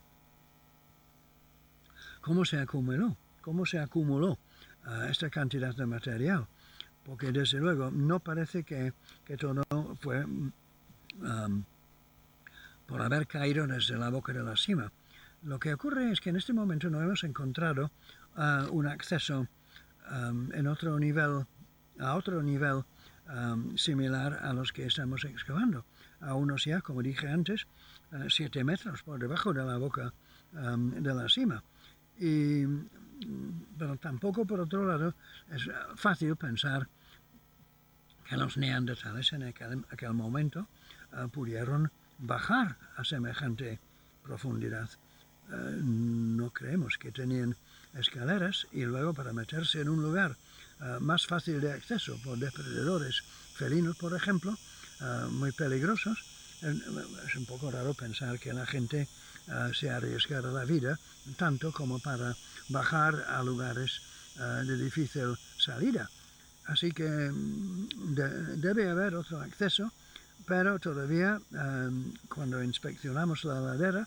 cómo 2.21 2.45
se 2.45 2.59
acumuló, 2.59 3.16
cómo 3.40 3.66
se 3.66 3.78
acumuló 3.78 4.38
eh, 4.87 5.09
esta 5.11 5.30
cantidad 5.30 5.75
de 5.75 5.87
material, 5.87 6.47
porque 7.04 7.33
desde 7.33 7.59
luego 7.59 7.90
no 7.90 8.21
parece 8.21 8.62
que, 8.62 8.92
todo 9.38 9.64
fue 10.00 10.25
um, 10.25 11.64
por 12.87 13.02
haber 13.02 13.26
caído 13.26 13.66
desde 13.66 13.97
la 13.97 14.11
boca 14.11 14.33
de 14.33 14.42
la 14.42 14.57
cima. 14.57 14.92
Lo 15.42 15.59
que 15.59 15.73
ocurre 15.73 16.12
es 16.12 16.21
que 16.21 16.30
en 16.30 16.37
este 16.37 16.52
momento 16.52 16.90
no 16.90 17.00
hemos 17.00 17.25
encontrado 17.25 17.90
uh, 18.40 18.66
un 18.73 18.87
acceso 18.87 19.47
um, 20.11 20.52
en 20.52 20.66
otro 20.66 20.99
nivel, 20.99 21.47
a 22.00 22.16
otro 22.16 22.42
nivel 22.42 22.85
um, 23.28 23.76
similar 23.76 24.40
a 24.42 24.52
los 24.52 24.73
que 24.73 24.87
estamos 24.87 25.25
excavando. 25.25 25.85
A 26.20 26.35
unos 26.35 26.64
ya, 26.64 26.80
como 26.80 27.02
dije 27.02 27.28
antes, 27.28 27.66
uh, 28.12 28.28
siete 28.28 28.64
metros 28.64 29.02
por 29.02 29.20
debajo 29.20 29.52
de 29.52 29.64
la 29.64 29.76
boca 29.76 30.12
de 30.52 31.14
la 31.14 31.28
cima. 31.28 31.62
Y, 32.18 32.64
pero 33.78 33.97
tampoco, 33.99 34.44
por 34.44 34.59
otro 34.59 34.85
lado, 34.85 35.14
es 35.49 35.70
fácil 35.94 36.35
pensar 36.35 36.88
que 38.28 38.37
los 38.37 38.56
neandertales 38.56 39.32
en 39.32 39.44
aquel, 39.44 40.12
momento 40.12 40.66
uh, 41.12 41.28
pudieron 41.28 41.90
bajar 42.18 42.76
a 42.97 43.04
semejante 43.04 43.78
profundidad. 44.23 44.90
Uh, 45.50 45.80
no 45.82 46.50
creemos 46.50 46.99
que 46.99 47.12
tenían 47.12 47.56
escaleras 47.94 48.66
y 48.73 48.85
luego 48.85 49.14
para 49.14 49.32
meterse 49.32 49.80
en 49.80 49.88
un 49.88 50.02
lugar 50.02 50.37
uh, 50.80 51.00
más 51.00 51.26
fácil 51.26 51.61
de 51.61 51.73
acceso 51.73 52.18
por 52.23 52.38
depredadores 52.38 53.23
felinos, 53.54 53.97
por 53.97 54.14
ejemplo, 54.14 54.56
muy 55.30 55.52
peligrosos, 55.52 56.18
es 56.62 57.35
un 57.37 57.47
poco 57.47 57.70
raro 57.70 57.94
pensar 57.94 58.38
que 58.38 58.52
la 58.52 58.66
gente 58.66 59.09
se 59.75 59.90
arriesgara 59.90 60.50
la 60.50 60.64
vida 60.64 60.99
tanto 61.37 61.73
como 61.73 61.99
para 61.99 62.37
bajar 62.68 63.14
a 63.28 63.42
lugares 63.42 64.02
de 64.37 64.76
difícil 64.76 65.37
salida. 65.59 66.09
Así 66.66 66.92
que 66.92 67.09
mm, 67.09 68.14
debe 68.61 68.88
haber 68.88 69.14
otro 69.14 69.40
acceso, 69.40 69.90
pero 70.47 70.78
todavía 70.78 71.40
cuando 72.28 72.62
inspeccionamos 72.62 73.44
la 73.44 73.61
ladera 73.61 74.06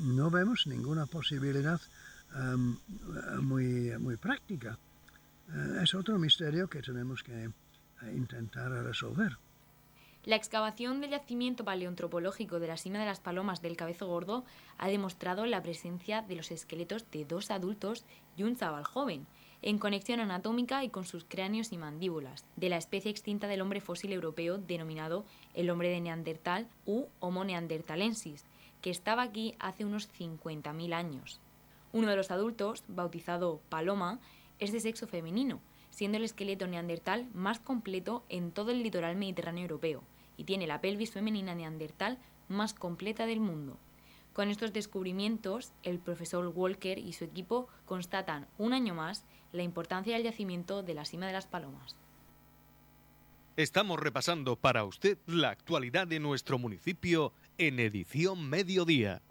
no 0.00 0.30
vemos 0.30 0.66
ninguna 0.66 1.06
posibilidad 1.06 1.80
em, 2.36 2.76
muy, 3.42 3.96
muy 3.98 4.16
práctica. 4.16 4.78
Eh, 5.48 5.80
es 5.82 5.94
otro 5.94 6.18
misterio 6.18 6.68
que 6.68 6.82
tenemos 6.82 7.22
que 7.22 7.44
eh, 7.44 7.50
intentar 8.14 8.70
resolver. 8.70 9.38
La 10.24 10.34
excavación 10.34 11.00
del 11.00 11.10
yacimiento 11.10 11.64
paleontropológico 11.64 12.58
de 12.58 12.66
la 12.66 12.76
cima 12.76 12.98
de 12.98 13.06
las 13.06 13.20
palomas 13.20 13.62
del 13.62 13.76
Cabezo 13.76 14.08
Gordo 14.08 14.44
ha 14.76 14.88
demostrado 14.88 15.46
la 15.46 15.62
presencia 15.62 16.20
de 16.20 16.34
los 16.34 16.50
esqueletos 16.50 17.08
de 17.12 17.24
dos 17.24 17.52
adultos 17.52 18.04
y 18.36 18.42
un 18.42 18.56
chaval 18.56 18.82
joven, 18.82 19.28
en 19.62 19.78
conexión 19.78 20.18
anatómica 20.18 20.82
y 20.82 20.90
con 20.90 21.04
sus 21.04 21.24
cráneos 21.24 21.72
y 21.72 21.78
mandíbulas, 21.78 22.44
de 22.56 22.68
la 22.68 22.76
especie 22.76 23.10
extinta 23.10 23.46
del 23.46 23.60
hombre 23.60 23.80
fósil 23.80 24.12
europeo 24.12 24.58
denominado 24.58 25.24
el 25.54 25.70
hombre 25.70 25.90
de 25.90 26.00
Neandertal 26.00 26.66
u 26.86 27.06
Homo 27.20 27.44
neanderthalensis, 27.44 28.44
que 28.82 28.90
estaba 28.90 29.22
aquí 29.22 29.54
hace 29.60 29.84
unos 29.84 30.10
50.000 30.12 30.92
años. 30.92 31.40
Uno 31.96 32.10
de 32.10 32.16
los 32.16 32.30
adultos, 32.30 32.84
bautizado 32.88 33.62
Paloma, 33.70 34.20
es 34.58 34.70
de 34.70 34.80
sexo 34.80 35.06
femenino, 35.06 35.62
siendo 35.88 36.18
el 36.18 36.24
esqueleto 36.24 36.66
neandertal 36.66 37.26
más 37.32 37.58
completo 37.58 38.22
en 38.28 38.52
todo 38.52 38.70
el 38.70 38.82
litoral 38.82 39.16
mediterráneo 39.16 39.62
europeo, 39.62 40.02
y 40.36 40.44
tiene 40.44 40.66
la 40.66 40.82
pelvis 40.82 41.12
femenina 41.12 41.54
neandertal 41.54 42.18
más 42.50 42.74
completa 42.74 43.24
del 43.24 43.40
mundo. 43.40 43.78
Con 44.34 44.50
estos 44.50 44.74
descubrimientos, 44.74 45.72
el 45.84 45.98
profesor 45.98 46.46
Walker 46.54 46.98
y 46.98 47.14
su 47.14 47.24
equipo 47.24 47.66
constatan 47.86 48.46
un 48.58 48.74
año 48.74 48.92
más 48.92 49.24
la 49.52 49.62
importancia 49.62 50.12
del 50.12 50.24
yacimiento 50.24 50.82
de 50.82 50.92
la 50.92 51.06
cima 51.06 51.26
de 51.26 51.32
las 51.32 51.46
palomas. 51.46 51.96
Estamos 53.56 53.98
repasando 53.98 54.56
para 54.56 54.84
usted 54.84 55.16
la 55.24 55.48
actualidad 55.48 56.06
de 56.06 56.20
nuestro 56.20 56.58
municipio 56.58 57.32
en 57.56 57.80
edición 57.80 58.50
mediodía. 58.50 59.22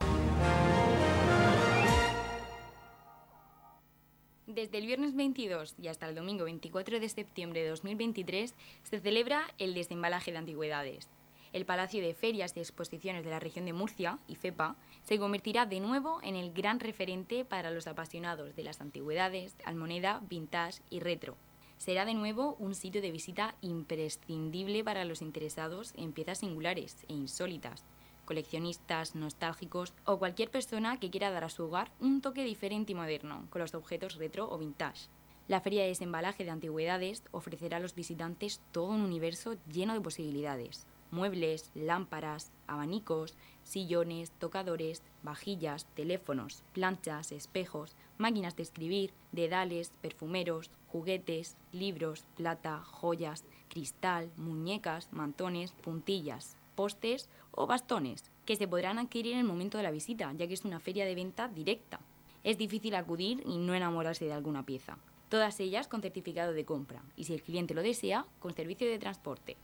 Desde 4.55 4.77
el 4.77 4.85
viernes 4.85 5.13
22 5.17 5.75
y 5.81 5.89
hasta 5.89 6.07
el 6.07 6.15
domingo 6.15 6.45
24 6.45 7.01
de 7.01 7.09
septiembre 7.09 7.61
de 7.61 7.67
2023 7.71 8.55
se 8.83 8.99
celebra 9.01 9.53
el 9.57 9.73
desembalaje 9.73 10.31
de 10.31 10.37
antigüedades. 10.37 11.09
El 11.51 11.65
Palacio 11.65 12.01
de 12.01 12.13
Ferias 12.13 12.55
y 12.55 12.61
Exposiciones 12.61 13.25
de 13.25 13.31
la 13.31 13.41
región 13.41 13.65
de 13.65 13.73
Murcia, 13.73 14.17
IFEPA, 14.29 14.77
se 15.03 15.19
convertirá 15.19 15.65
de 15.65 15.81
nuevo 15.81 16.21
en 16.23 16.37
el 16.37 16.53
gran 16.53 16.79
referente 16.79 17.43
para 17.43 17.69
los 17.69 17.85
apasionados 17.85 18.55
de 18.55 18.63
las 18.63 18.79
antigüedades, 18.79 19.57
almoneda, 19.65 20.21
vintage 20.29 20.81
y 20.89 21.01
retro. 21.01 21.35
Será 21.77 22.05
de 22.05 22.13
nuevo 22.13 22.55
un 22.57 22.75
sitio 22.75 23.01
de 23.01 23.11
visita 23.11 23.55
imprescindible 23.59 24.85
para 24.85 25.03
los 25.03 25.21
interesados 25.21 25.93
en 25.97 26.13
piezas 26.13 26.39
singulares 26.39 27.03
e 27.09 27.13
insólitas, 27.13 27.83
coleccionistas, 28.25 29.15
nostálgicos 29.15 29.93
o 30.05 30.17
cualquier 30.17 30.51
persona 30.51 30.99
que 30.99 31.09
quiera 31.09 31.31
dar 31.31 31.43
a 31.43 31.49
su 31.49 31.63
hogar 31.63 31.91
un 31.99 32.21
toque 32.21 32.43
diferente 32.43 32.91
y 32.91 32.95
moderno 32.95 33.47
con 33.49 33.61
los 33.61 33.73
objetos 33.73 34.15
retro 34.15 34.51
o 34.51 34.57
vintage. 34.57 35.07
La 35.47 35.61
Feria 35.61 35.83
de 35.83 35.89
Desembalaje 35.89 36.43
de 36.43 36.49
Antigüedades 36.49 37.23
ofrecerá 37.31 37.77
a 37.77 37.79
los 37.79 37.93
visitantes 37.93 38.61
todo 38.71 38.87
un 38.87 39.01
universo 39.01 39.55
lleno 39.71 39.93
de 39.93 40.01
posibilidades. 40.01 40.87
Muebles, 41.11 41.69
lámparas, 41.75 42.51
abanicos, 42.65 43.35
sillones, 43.63 44.31
tocadores, 44.31 45.03
vajillas, 45.21 45.85
teléfonos, 45.93 46.63
planchas, 46.73 47.31
espejos, 47.31 47.95
máquinas 48.17 48.55
de 48.55 48.63
escribir, 48.63 49.13
dedales, 49.31 49.91
perfumeros, 50.01 50.71
juguetes, 50.87 51.57
libros, 51.71 52.25
plata, 52.35 52.81
joyas, 52.83 53.45
cristal, 53.69 54.31
muñecas, 54.37 55.13
mantones, 55.13 55.73
puntillas, 55.73 56.57
postes 56.75 57.29
o 57.51 57.65
bastones, 57.65 58.23
que 58.45 58.55
se 58.55 58.67
podrán 58.67 58.99
adquirir 58.99 59.33
en 59.33 59.39
el 59.39 59.45
momento 59.45 59.77
de 59.77 59.83
la 59.83 59.91
visita, 59.91 60.31
ya 60.33 60.47
que 60.47 60.53
es 60.53 60.65
una 60.65 60.79
feria 60.79 61.05
de 61.05 61.15
venta 61.15 61.47
directa. 61.47 61.99
Es 62.43 62.57
difícil 62.57 62.93
acudir 62.95 63.41
y 63.45 63.57
no 63.57 63.73
enamorarse 63.73 64.25
de 64.25 64.33
alguna 64.33 64.65
pieza. 64.65 64.97
Todas 65.29 65.59
ellas 65.59 65.87
con 65.87 66.01
certificado 66.01 66.53
de 66.53 66.65
compra 66.65 67.01
y 67.15 67.23
si 67.23 67.33
el 67.33 67.41
cliente 67.41 67.73
lo 67.73 67.81
desea, 67.81 68.25
con 68.39 68.53
servicio 68.53 68.87
de 68.87 68.99
transporte. 68.99 69.57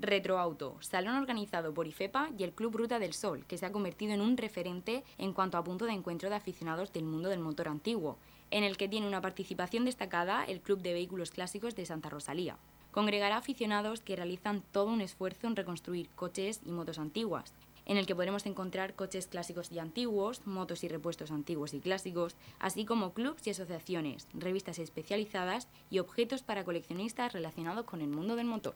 Retroauto, 0.00 0.76
salón 0.80 1.14
organizado 1.14 1.72
por 1.72 1.86
IFEPA 1.86 2.30
y 2.36 2.42
el 2.42 2.52
Club 2.52 2.76
Ruta 2.76 2.98
del 2.98 3.12
Sol, 3.12 3.44
que 3.46 3.56
se 3.56 3.66
ha 3.66 3.72
convertido 3.72 4.12
en 4.12 4.20
un 4.20 4.36
referente 4.36 5.04
en 5.16 5.32
cuanto 5.32 5.58
a 5.58 5.62
punto 5.62 5.84
de 5.84 5.92
encuentro 5.92 6.28
de 6.28 6.34
aficionados 6.34 6.92
del 6.92 7.04
mundo 7.04 7.28
del 7.28 7.38
motor 7.38 7.68
antiguo, 7.68 8.18
en 8.50 8.64
el 8.64 8.76
que 8.76 8.88
tiene 8.88 9.06
una 9.06 9.20
participación 9.20 9.84
destacada 9.84 10.44
el 10.44 10.60
Club 10.60 10.80
de 10.82 10.94
Vehículos 10.94 11.30
Clásicos 11.30 11.76
de 11.76 11.86
Santa 11.86 12.08
Rosalía 12.08 12.56
congregará 12.92 13.38
aficionados 13.38 14.00
que 14.00 14.14
realizan 14.14 14.62
todo 14.70 14.86
un 14.86 15.00
esfuerzo 15.00 15.48
en 15.48 15.56
reconstruir 15.56 16.08
coches 16.14 16.60
y 16.64 16.70
motos 16.70 16.98
antiguas, 16.98 17.52
en 17.86 17.96
el 17.96 18.06
que 18.06 18.14
podremos 18.14 18.46
encontrar 18.46 18.94
coches 18.94 19.26
clásicos 19.26 19.72
y 19.72 19.78
antiguos, 19.78 20.46
motos 20.46 20.84
y 20.84 20.88
repuestos 20.88 21.30
antiguos 21.30 21.74
y 21.74 21.80
clásicos, 21.80 22.36
así 22.60 22.84
como 22.84 23.12
clubs 23.12 23.46
y 23.46 23.50
asociaciones, 23.50 24.28
revistas 24.34 24.78
especializadas 24.78 25.66
y 25.90 25.98
objetos 25.98 26.42
para 26.42 26.64
coleccionistas 26.64 27.32
relacionados 27.32 27.84
con 27.86 28.00
el 28.00 28.08
mundo 28.08 28.36
del 28.36 28.46
motor. 28.46 28.74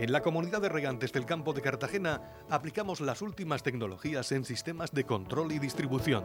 En 0.00 0.12
la 0.12 0.22
comunidad 0.22 0.62
de 0.62 0.70
regantes 0.70 1.12
del 1.12 1.26
campo 1.26 1.52
de 1.52 1.60
Cartagena 1.60 2.22
aplicamos 2.48 3.00
las 3.00 3.20
últimas 3.20 3.62
tecnologías 3.62 4.32
en 4.32 4.46
sistemas 4.46 4.92
de 4.92 5.04
control 5.04 5.52
y 5.52 5.58
distribución 5.58 6.24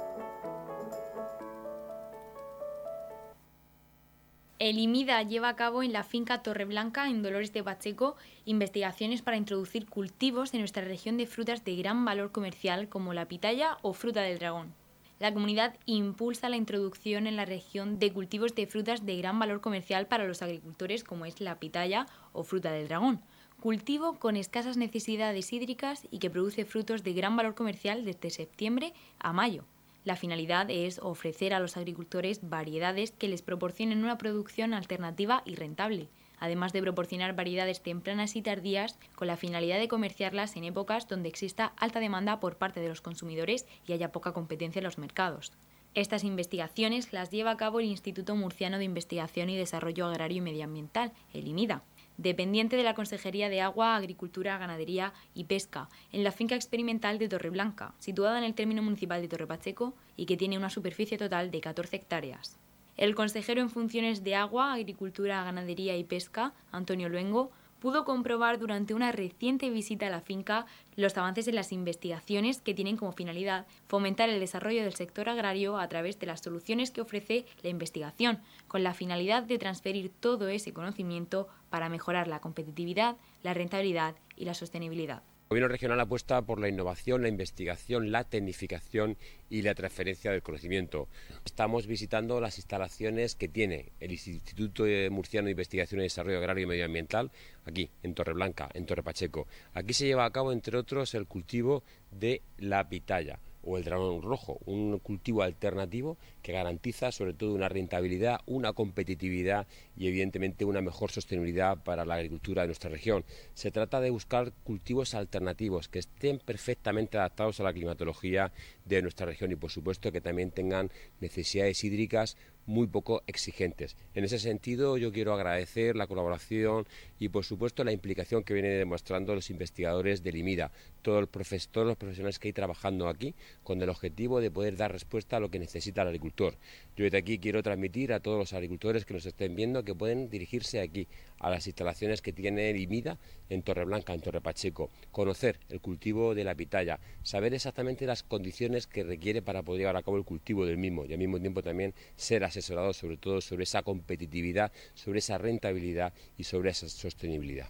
El 4.61 4.77
IMIDA 4.77 5.23
lleva 5.23 5.49
a 5.49 5.55
cabo 5.55 5.81
en 5.81 5.91
la 5.91 6.03
finca 6.03 6.43
Torreblanca, 6.43 7.09
en 7.09 7.23
Dolores 7.23 7.51
de 7.51 7.63
Pacheco, 7.63 8.15
investigaciones 8.45 9.23
para 9.23 9.37
introducir 9.37 9.87
cultivos 9.87 10.53
en 10.53 10.59
nuestra 10.59 10.83
región 10.85 11.17
de 11.17 11.25
frutas 11.25 11.65
de 11.65 11.75
gran 11.77 12.05
valor 12.05 12.31
comercial 12.31 12.87
como 12.87 13.15
la 13.15 13.27
pitaya 13.27 13.79
o 13.81 13.93
fruta 13.93 14.21
del 14.21 14.37
dragón. 14.37 14.75
La 15.17 15.33
comunidad 15.33 15.75
impulsa 15.87 16.47
la 16.47 16.57
introducción 16.57 17.25
en 17.25 17.37
la 17.37 17.45
región 17.45 17.97
de 17.97 18.13
cultivos 18.13 18.53
de 18.53 18.67
frutas 18.67 19.03
de 19.03 19.17
gran 19.17 19.39
valor 19.39 19.61
comercial 19.61 20.05
para 20.05 20.27
los 20.27 20.43
agricultores 20.43 21.03
como 21.03 21.25
es 21.25 21.41
la 21.41 21.57
pitaya 21.57 22.05
o 22.31 22.43
fruta 22.43 22.71
del 22.71 22.87
dragón, 22.87 23.19
cultivo 23.59 24.19
con 24.19 24.35
escasas 24.35 24.77
necesidades 24.77 25.51
hídricas 25.53 26.07
y 26.11 26.19
que 26.19 26.29
produce 26.29 26.65
frutos 26.65 27.03
de 27.03 27.13
gran 27.13 27.35
valor 27.35 27.55
comercial 27.55 28.05
desde 28.05 28.29
septiembre 28.29 28.93
a 29.17 29.33
mayo. 29.33 29.65
La 30.03 30.15
finalidad 30.15 30.69
es 30.71 30.97
ofrecer 30.99 31.53
a 31.53 31.59
los 31.59 31.77
agricultores 31.77 32.39
variedades 32.41 33.11
que 33.11 33.27
les 33.27 33.43
proporcionen 33.43 34.03
una 34.03 34.17
producción 34.17 34.73
alternativa 34.73 35.43
y 35.45 35.55
rentable, 35.55 36.09
además 36.39 36.73
de 36.73 36.81
proporcionar 36.81 37.35
variedades 37.35 37.83
tempranas 37.83 38.35
y 38.35 38.41
tardías 38.41 38.97
con 39.13 39.27
la 39.27 39.37
finalidad 39.37 39.77
de 39.77 39.87
comerciarlas 39.87 40.55
en 40.55 40.63
épocas 40.63 41.07
donde 41.07 41.29
exista 41.29 41.73
alta 41.77 41.99
demanda 41.99 42.39
por 42.39 42.57
parte 42.57 42.79
de 42.79 42.89
los 42.89 43.01
consumidores 43.01 43.67
y 43.85 43.93
haya 43.93 44.11
poca 44.11 44.33
competencia 44.33 44.79
en 44.79 44.85
los 44.85 44.97
mercados. 44.97 45.53
Estas 45.93 46.23
investigaciones 46.23 47.13
las 47.13 47.29
lleva 47.29 47.51
a 47.51 47.57
cabo 47.57 47.79
el 47.79 47.85
Instituto 47.85 48.35
Murciano 48.35 48.79
de 48.79 48.85
Investigación 48.85 49.49
y 49.49 49.57
Desarrollo 49.57 50.07
Agrario 50.07 50.37
y 50.37 50.41
Medioambiental, 50.41 51.11
el 51.33 51.47
IMIDA, 51.47 51.83
dependiente 52.21 52.75
de 52.75 52.83
la 52.83 52.93
Consejería 52.93 53.49
de 53.49 53.61
Agua, 53.61 53.95
Agricultura, 53.95 54.57
Ganadería 54.57 55.13
y 55.33 55.45
Pesca, 55.45 55.89
en 56.11 56.23
la 56.23 56.31
finca 56.31 56.55
experimental 56.55 57.17
de 57.17 57.27
Torreblanca, 57.27 57.93
situada 57.99 58.37
en 58.37 58.43
el 58.43 58.53
término 58.53 58.83
municipal 58.83 59.21
de 59.21 59.27
Torrepacheco 59.27 59.93
y 60.15 60.25
que 60.25 60.37
tiene 60.37 60.57
una 60.57 60.69
superficie 60.69 61.17
total 61.17 61.51
de 61.51 61.61
14 61.61 61.95
hectáreas. 61.95 62.57
El 62.97 63.15
consejero 63.15 63.61
en 63.61 63.69
funciones 63.69 64.23
de 64.23 64.35
Agua, 64.35 64.73
Agricultura, 64.73 65.43
Ganadería 65.43 65.97
y 65.97 66.03
Pesca, 66.03 66.53
Antonio 66.71 67.09
Luengo, 67.09 67.51
pudo 67.81 68.05
comprobar 68.05 68.59
durante 68.59 68.93
una 68.93 69.11
reciente 69.11 69.71
visita 69.71 70.05
a 70.05 70.11
la 70.11 70.21
finca 70.21 70.67
los 70.95 71.17
avances 71.17 71.47
en 71.47 71.55
las 71.55 71.71
investigaciones 71.71 72.61
que 72.61 72.75
tienen 72.75 72.95
como 72.95 73.11
finalidad 73.11 73.65
fomentar 73.87 74.29
el 74.29 74.39
desarrollo 74.39 74.83
del 74.83 74.93
sector 74.93 75.27
agrario 75.29 75.79
a 75.79 75.89
través 75.89 76.19
de 76.19 76.27
las 76.27 76.41
soluciones 76.41 76.91
que 76.91 77.01
ofrece 77.01 77.45
la 77.63 77.69
investigación, 77.69 78.39
con 78.67 78.83
la 78.83 78.93
finalidad 78.93 79.41
de 79.41 79.57
transferir 79.57 80.11
todo 80.19 80.47
ese 80.47 80.73
conocimiento 80.73 81.47
para 81.71 81.89
mejorar 81.89 82.27
la 82.27 82.39
competitividad, 82.39 83.17
la 83.41 83.55
rentabilidad 83.55 84.13
y 84.35 84.45
la 84.45 84.53
sostenibilidad. 84.53 85.23
El 85.51 85.55
gobierno 85.55 85.73
regional 85.73 85.99
apuesta 85.99 86.41
por 86.43 86.59
la 86.61 86.69
innovación, 86.69 87.23
la 87.23 87.27
investigación, 87.27 88.11
la 88.11 88.23
tecnificación 88.23 89.17
y 89.49 89.63
la 89.63 89.75
transferencia 89.75 90.31
del 90.31 90.43
conocimiento. 90.43 91.09
Estamos 91.43 91.87
visitando 91.87 92.39
las 92.39 92.57
instalaciones 92.57 93.35
que 93.35 93.49
tiene 93.49 93.91
el 93.99 94.11
Instituto 94.11 94.85
Murciano 95.09 95.47
de 95.47 95.51
Investigación 95.51 95.99
y 95.99 96.03
Desarrollo 96.03 96.37
Agrario 96.37 96.63
y 96.63 96.67
Medioambiental, 96.67 97.31
aquí, 97.65 97.89
en 98.01 98.13
Torreblanca, 98.13 98.69
en 98.73 98.85
Torre 98.85 99.03
Pacheco. 99.03 99.45
Aquí 99.73 99.93
se 99.93 100.05
lleva 100.05 100.23
a 100.23 100.31
cabo, 100.31 100.53
entre 100.53 100.77
otros, 100.77 101.13
el 101.15 101.27
cultivo 101.27 101.83
de 102.11 102.41
la 102.57 102.87
pitaya 102.87 103.39
o 103.63 103.77
el 103.77 103.83
dragón 103.83 104.21
rojo, 104.21 104.59
un 104.65 104.97
cultivo 104.99 105.43
alternativo 105.43 106.17
que 106.41 106.51
garantiza 106.51 107.11
sobre 107.11 107.33
todo 107.33 107.53
una 107.53 107.69
rentabilidad, 107.69 108.39
una 108.45 108.73
competitividad 108.73 109.67
y 109.95 110.07
evidentemente 110.07 110.65
una 110.65 110.81
mejor 110.81 111.11
sostenibilidad 111.11 111.83
para 111.83 112.05
la 112.05 112.15
agricultura 112.15 112.63
de 112.63 112.69
nuestra 112.69 112.89
región. 112.89 113.23
Se 113.53 113.71
trata 113.71 113.99
de 113.99 114.09
buscar 114.09 114.51
cultivos 114.63 115.13
alternativos 115.13 115.87
que 115.87 115.99
estén 115.99 116.39
perfectamente 116.39 117.17
adaptados 117.17 117.59
a 117.59 117.63
la 117.63 117.73
climatología 117.73 118.51
de 118.85 119.01
nuestra 119.01 119.25
región 119.25 119.51
y 119.51 119.55
por 119.55 119.71
supuesto 119.71 120.11
que 120.11 120.21
también 120.21 120.51
tengan 120.51 120.91
necesidades 121.19 121.83
hídricas 121.83 122.37
muy 122.65 122.87
poco 122.87 123.23
exigentes. 123.27 123.95
En 124.13 124.23
ese 124.23 124.39
sentido, 124.39 124.97
yo 124.97 125.11
quiero 125.11 125.33
agradecer 125.33 125.95
la 125.95 126.07
colaboración 126.07 126.87
y, 127.19 127.29
por 127.29 127.45
supuesto, 127.45 127.83
la 127.83 127.91
implicación 127.91 128.43
que 128.43 128.53
vienen 128.53 128.77
demostrando 128.77 129.35
los 129.35 129.49
investigadores 129.49 130.23
del 130.23 130.37
IMIDA, 130.37 130.71
todos 131.01 131.21
los, 131.21 131.29
profesionales 131.29 132.39
que 132.39 132.49
hay 132.49 132.53
trabajando 132.53 133.07
aquí, 133.07 133.35
con 133.63 133.81
el 133.81 133.89
objetivo 133.89 134.39
de 134.39 134.51
poder 134.51 134.75
dar 134.77 134.91
respuesta 134.91 135.37
a 135.37 135.39
lo 135.39 135.49
que 135.49 135.59
necesita 135.59 136.01
el 136.01 136.09
agricultor. 136.09 136.55
Yo 136.95 137.03
desde 137.03 137.17
aquí 137.17 137.39
quiero 137.39 137.63
transmitir 137.63 138.13
a 138.13 138.19
todos 138.19 138.37
los 138.37 138.53
agricultores 138.53 139.05
que 139.05 139.13
nos 139.13 139.25
estén 139.25 139.55
viendo 139.55 139.83
que 139.83 139.95
pueden 139.95 140.29
dirigirse 140.29 140.79
aquí, 140.79 141.07
a 141.39 141.49
las 141.49 141.65
instalaciones 141.65 142.21
que 142.21 142.33
tiene 142.33 142.69
el 142.69 142.79
IMIDA 142.79 143.17
en 143.49 143.63
Torreblanca, 143.63 144.13
en 144.13 144.21
Torre 144.21 144.41
Pacheco, 144.41 144.91
conocer 145.11 145.59
el 145.69 145.81
cultivo 145.81 146.35
de 146.35 146.43
la 146.43 146.55
pitaya, 146.55 146.99
saber 147.23 147.53
exactamente 147.53 148.05
las 148.05 148.23
condiciones 148.23 148.85
que 148.85 149.03
requiere 149.03 149.41
para 149.41 149.63
poder 149.63 149.79
llevar 149.79 149.97
a 149.97 150.03
cabo 150.03 150.17
el 150.17 150.23
cultivo 150.23 150.65
del 150.65 150.77
mismo 150.77 151.05
y 151.05 151.13
al 151.13 151.19
mismo 151.19 151.39
tiempo 151.39 151.63
también 151.63 151.93
ser 152.15 152.43
asesorado 152.51 152.93
sobre 152.93 153.17
todo 153.17 153.41
sobre 153.41 153.63
esa 153.63 153.81
competitividad, 153.81 154.71
sobre 154.93 155.19
esa 155.19 155.37
rentabilidad 155.37 156.13
y 156.37 156.43
sobre 156.43 156.69
esa 156.69 156.87
sostenibilidad. 156.87 157.69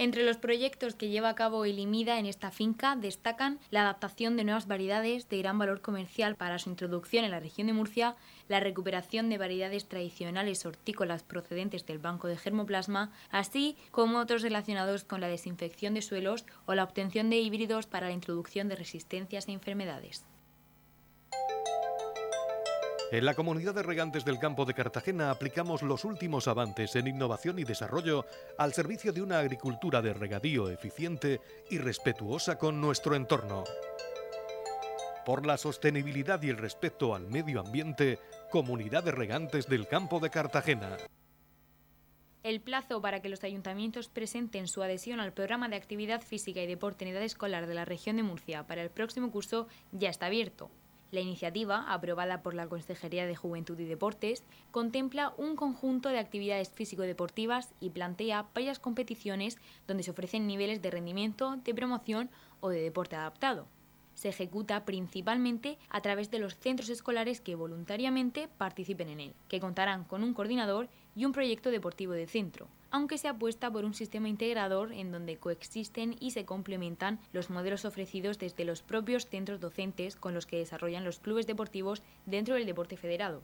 Entre 0.00 0.24
los 0.24 0.36
proyectos 0.36 0.94
que 0.94 1.08
lleva 1.08 1.28
a 1.28 1.34
cabo 1.34 1.64
el 1.64 1.80
IMIDA 1.80 2.20
en 2.20 2.26
esta 2.26 2.52
finca 2.52 2.94
destacan 2.94 3.58
la 3.72 3.80
adaptación 3.80 4.36
de 4.36 4.44
nuevas 4.44 4.68
variedades 4.68 5.28
de 5.28 5.38
gran 5.38 5.58
valor 5.58 5.80
comercial 5.80 6.36
para 6.36 6.60
su 6.60 6.70
introducción 6.70 7.24
en 7.24 7.32
la 7.32 7.40
región 7.40 7.66
de 7.66 7.72
Murcia, 7.72 8.14
la 8.46 8.60
recuperación 8.60 9.28
de 9.28 9.38
variedades 9.38 9.88
tradicionales 9.88 10.64
hortícolas 10.64 11.24
procedentes 11.24 11.84
del 11.84 11.98
banco 11.98 12.28
de 12.28 12.36
germoplasma, 12.36 13.10
así 13.32 13.76
como 13.90 14.20
otros 14.20 14.42
relacionados 14.42 15.02
con 15.02 15.20
la 15.20 15.26
desinfección 15.26 15.94
de 15.94 16.02
suelos 16.02 16.44
o 16.64 16.76
la 16.76 16.84
obtención 16.84 17.28
de 17.28 17.38
híbridos 17.38 17.88
para 17.88 18.06
la 18.06 18.12
introducción 18.12 18.68
de 18.68 18.76
resistencias 18.76 19.48
e 19.48 19.52
enfermedades. 19.52 20.24
En 23.10 23.24
la 23.24 23.32
comunidad 23.32 23.74
de 23.74 23.82
regantes 23.82 24.26
del 24.26 24.38
campo 24.38 24.66
de 24.66 24.74
Cartagena 24.74 25.30
aplicamos 25.30 25.80
los 25.82 26.04
últimos 26.04 26.46
avances 26.46 26.94
en 26.94 27.06
innovación 27.06 27.58
y 27.58 27.64
desarrollo 27.64 28.26
al 28.58 28.74
servicio 28.74 29.14
de 29.14 29.22
una 29.22 29.38
agricultura 29.38 30.02
de 30.02 30.12
regadío 30.12 30.68
eficiente 30.68 31.40
y 31.70 31.78
respetuosa 31.78 32.58
con 32.58 32.82
nuestro 32.82 33.14
entorno. 33.14 33.64
Por 35.24 35.46
la 35.46 35.56
sostenibilidad 35.56 36.42
y 36.42 36.50
el 36.50 36.58
respeto 36.58 37.14
al 37.14 37.26
medio 37.28 37.60
ambiente, 37.60 38.18
Comunidad 38.50 39.04
de 39.04 39.12
Regantes 39.12 39.66
del 39.68 39.88
Campo 39.88 40.20
de 40.20 40.28
Cartagena. 40.28 40.98
El 42.42 42.60
plazo 42.60 43.00
para 43.00 43.22
que 43.22 43.30
los 43.30 43.42
ayuntamientos 43.42 44.08
presenten 44.08 44.68
su 44.68 44.82
adhesión 44.82 45.20
al 45.20 45.32
programa 45.32 45.70
de 45.70 45.76
actividad 45.76 46.20
física 46.20 46.60
y 46.60 46.66
deporte 46.66 47.06
en 47.06 47.12
edad 47.12 47.22
escolar 47.22 47.66
de 47.66 47.74
la 47.74 47.86
región 47.86 48.16
de 48.16 48.22
Murcia 48.22 48.66
para 48.66 48.82
el 48.82 48.90
próximo 48.90 49.30
curso 49.30 49.66
ya 49.92 50.10
está 50.10 50.26
abierto. 50.26 50.70
La 51.10 51.20
iniciativa, 51.20 51.90
aprobada 51.90 52.42
por 52.42 52.52
la 52.52 52.68
Consejería 52.68 53.26
de 53.26 53.34
Juventud 53.34 53.78
y 53.78 53.84
Deportes, 53.86 54.42
contempla 54.70 55.32
un 55.38 55.56
conjunto 55.56 56.10
de 56.10 56.18
actividades 56.18 56.68
físico-deportivas 56.68 57.70
y 57.80 57.90
plantea 57.90 58.46
varias 58.54 58.78
competiciones 58.78 59.56
donde 59.86 60.02
se 60.02 60.10
ofrecen 60.10 60.46
niveles 60.46 60.82
de 60.82 60.90
rendimiento, 60.90 61.56
de 61.64 61.74
promoción 61.74 62.28
o 62.60 62.68
de 62.68 62.82
deporte 62.82 63.16
adaptado. 63.16 63.66
Se 64.14 64.28
ejecuta 64.28 64.84
principalmente 64.84 65.78
a 65.88 66.02
través 66.02 66.30
de 66.30 66.40
los 66.40 66.56
centros 66.56 66.90
escolares 66.90 67.40
que 67.40 67.54
voluntariamente 67.54 68.48
participen 68.58 69.08
en 69.08 69.20
él, 69.20 69.34
que 69.48 69.60
contarán 69.60 70.04
con 70.04 70.22
un 70.22 70.34
coordinador 70.34 70.88
y 71.16 71.24
un 71.24 71.32
proyecto 71.32 71.70
deportivo 71.70 72.12
de 72.12 72.26
centro, 72.26 72.68
aunque 72.90 73.18
se 73.18 73.28
apuesta 73.28 73.70
por 73.70 73.84
un 73.84 73.94
sistema 73.94 74.28
integrador 74.28 74.92
en 74.92 75.12
donde 75.12 75.36
coexisten 75.36 76.16
y 76.20 76.30
se 76.30 76.44
complementan 76.44 77.18
los 77.32 77.50
modelos 77.50 77.84
ofrecidos 77.84 78.38
desde 78.38 78.64
los 78.64 78.82
propios 78.82 79.26
centros 79.26 79.60
docentes 79.60 80.16
con 80.16 80.34
los 80.34 80.46
que 80.46 80.58
desarrollan 80.58 81.04
los 81.04 81.18
clubes 81.18 81.46
deportivos 81.46 82.02
dentro 82.26 82.54
del 82.54 82.66
deporte 82.66 82.96
federado. 82.96 83.42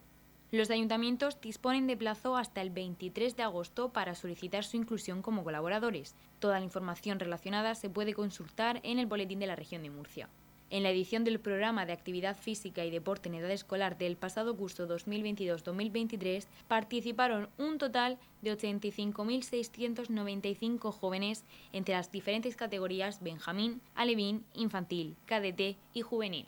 Los 0.51 0.71
ayuntamientos 0.71 1.41
disponen 1.41 1.89
de 1.89 1.97
plazo 1.97 2.37
hasta 2.37 2.63
el 2.63 2.71
23 2.71 3.35
de 3.37 3.43
agosto 3.43 3.89
para 3.89 4.15
solicitar 4.15 4.65
su 4.65 4.77
inclusión 4.77 5.21
como 5.21 5.43
colaboradores. 5.43 6.15
Toda 6.39 6.61
la 6.61 6.65
información 6.65 7.19
relacionada 7.19 7.75
se 7.75 7.91
puede 7.91 8.15
consultar 8.15 8.79
en 8.85 9.01
el 9.01 9.07
Boletín 9.07 9.41
de 9.41 9.49
la 9.49 9.57
Región 9.57 9.83
de 9.83 9.91
Murcia. 9.91 10.29
En 10.71 10.83
la 10.83 10.91
edición 10.91 11.25
del 11.25 11.41
programa 11.41 11.85
de 11.87 11.93
actividad 11.93 12.37
física 12.37 12.85
y 12.85 12.91
deporte 12.91 13.29
en 13.29 13.37
edad 13.37 13.51
escolar 13.51 13.97
del 13.99 14.17
pasado 14.17 14.57
curso 14.57 14.89
2022-2023 14.89 16.47
participaron 16.69 17.49
un 17.59 17.79
total 17.79 18.19
de 18.43 18.57
85.695 18.57 20.93
jóvenes 20.93 21.45
entre 21.73 21.95
las 21.95 22.11
diferentes 22.11 22.57
categorías 22.57 23.23
Benjamín, 23.23 23.81
Alevín, 23.95 24.45
Infantil, 24.55 25.17
Cadete 25.27 25.77
y 25.93 26.01
Juvenil. 26.03 26.47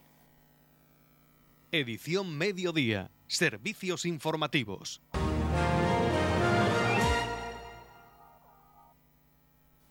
Edición 1.72 2.36
Mediodía. 2.36 3.10
Servicios 3.26 4.06
informativos. 4.06 5.02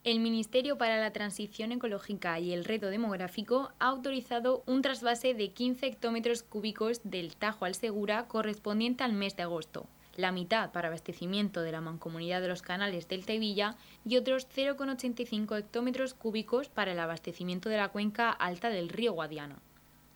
El 0.05 0.19
Ministerio 0.19 0.77
para 0.77 0.99
la 0.99 1.11
Transición 1.13 1.71
Ecológica 1.71 2.39
y 2.39 2.53
el 2.53 2.63
Reto 2.63 2.91
Demográfico 2.91 3.71
ha 3.79 3.87
autorizado 3.87 4.61
un 4.67 4.83
trasvase 4.83 5.33
de 5.33 5.49
15 5.49 5.87
hectómetros 5.87 6.43
cúbicos 6.43 7.01
del 7.03 7.35
Tajo 7.35 7.65
al 7.65 7.73
Segura 7.73 8.27
correspondiente 8.27 9.03
al 9.03 9.13
mes 9.13 9.35
de 9.35 9.41
agosto, 9.41 9.87
la 10.15 10.31
mitad 10.31 10.71
para 10.71 10.89
abastecimiento 10.89 11.63
de 11.63 11.71
la 11.71 11.81
mancomunidad 11.81 12.39
de 12.41 12.49
los 12.49 12.61
canales 12.61 13.07
del 13.07 13.25
Tevilla 13.25 13.77
y 14.05 14.17
otros 14.17 14.47
0,85 14.55 15.57
hectómetros 15.57 16.13
cúbicos 16.13 16.69
para 16.69 16.91
el 16.91 16.99
abastecimiento 16.99 17.69
de 17.69 17.77
la 17.77 17.87
cuenca 17.87 18.29
alta 18.29 18.69
del 18.69 18.89
río 18.89 19.13
Guadiana. 19.13 19.57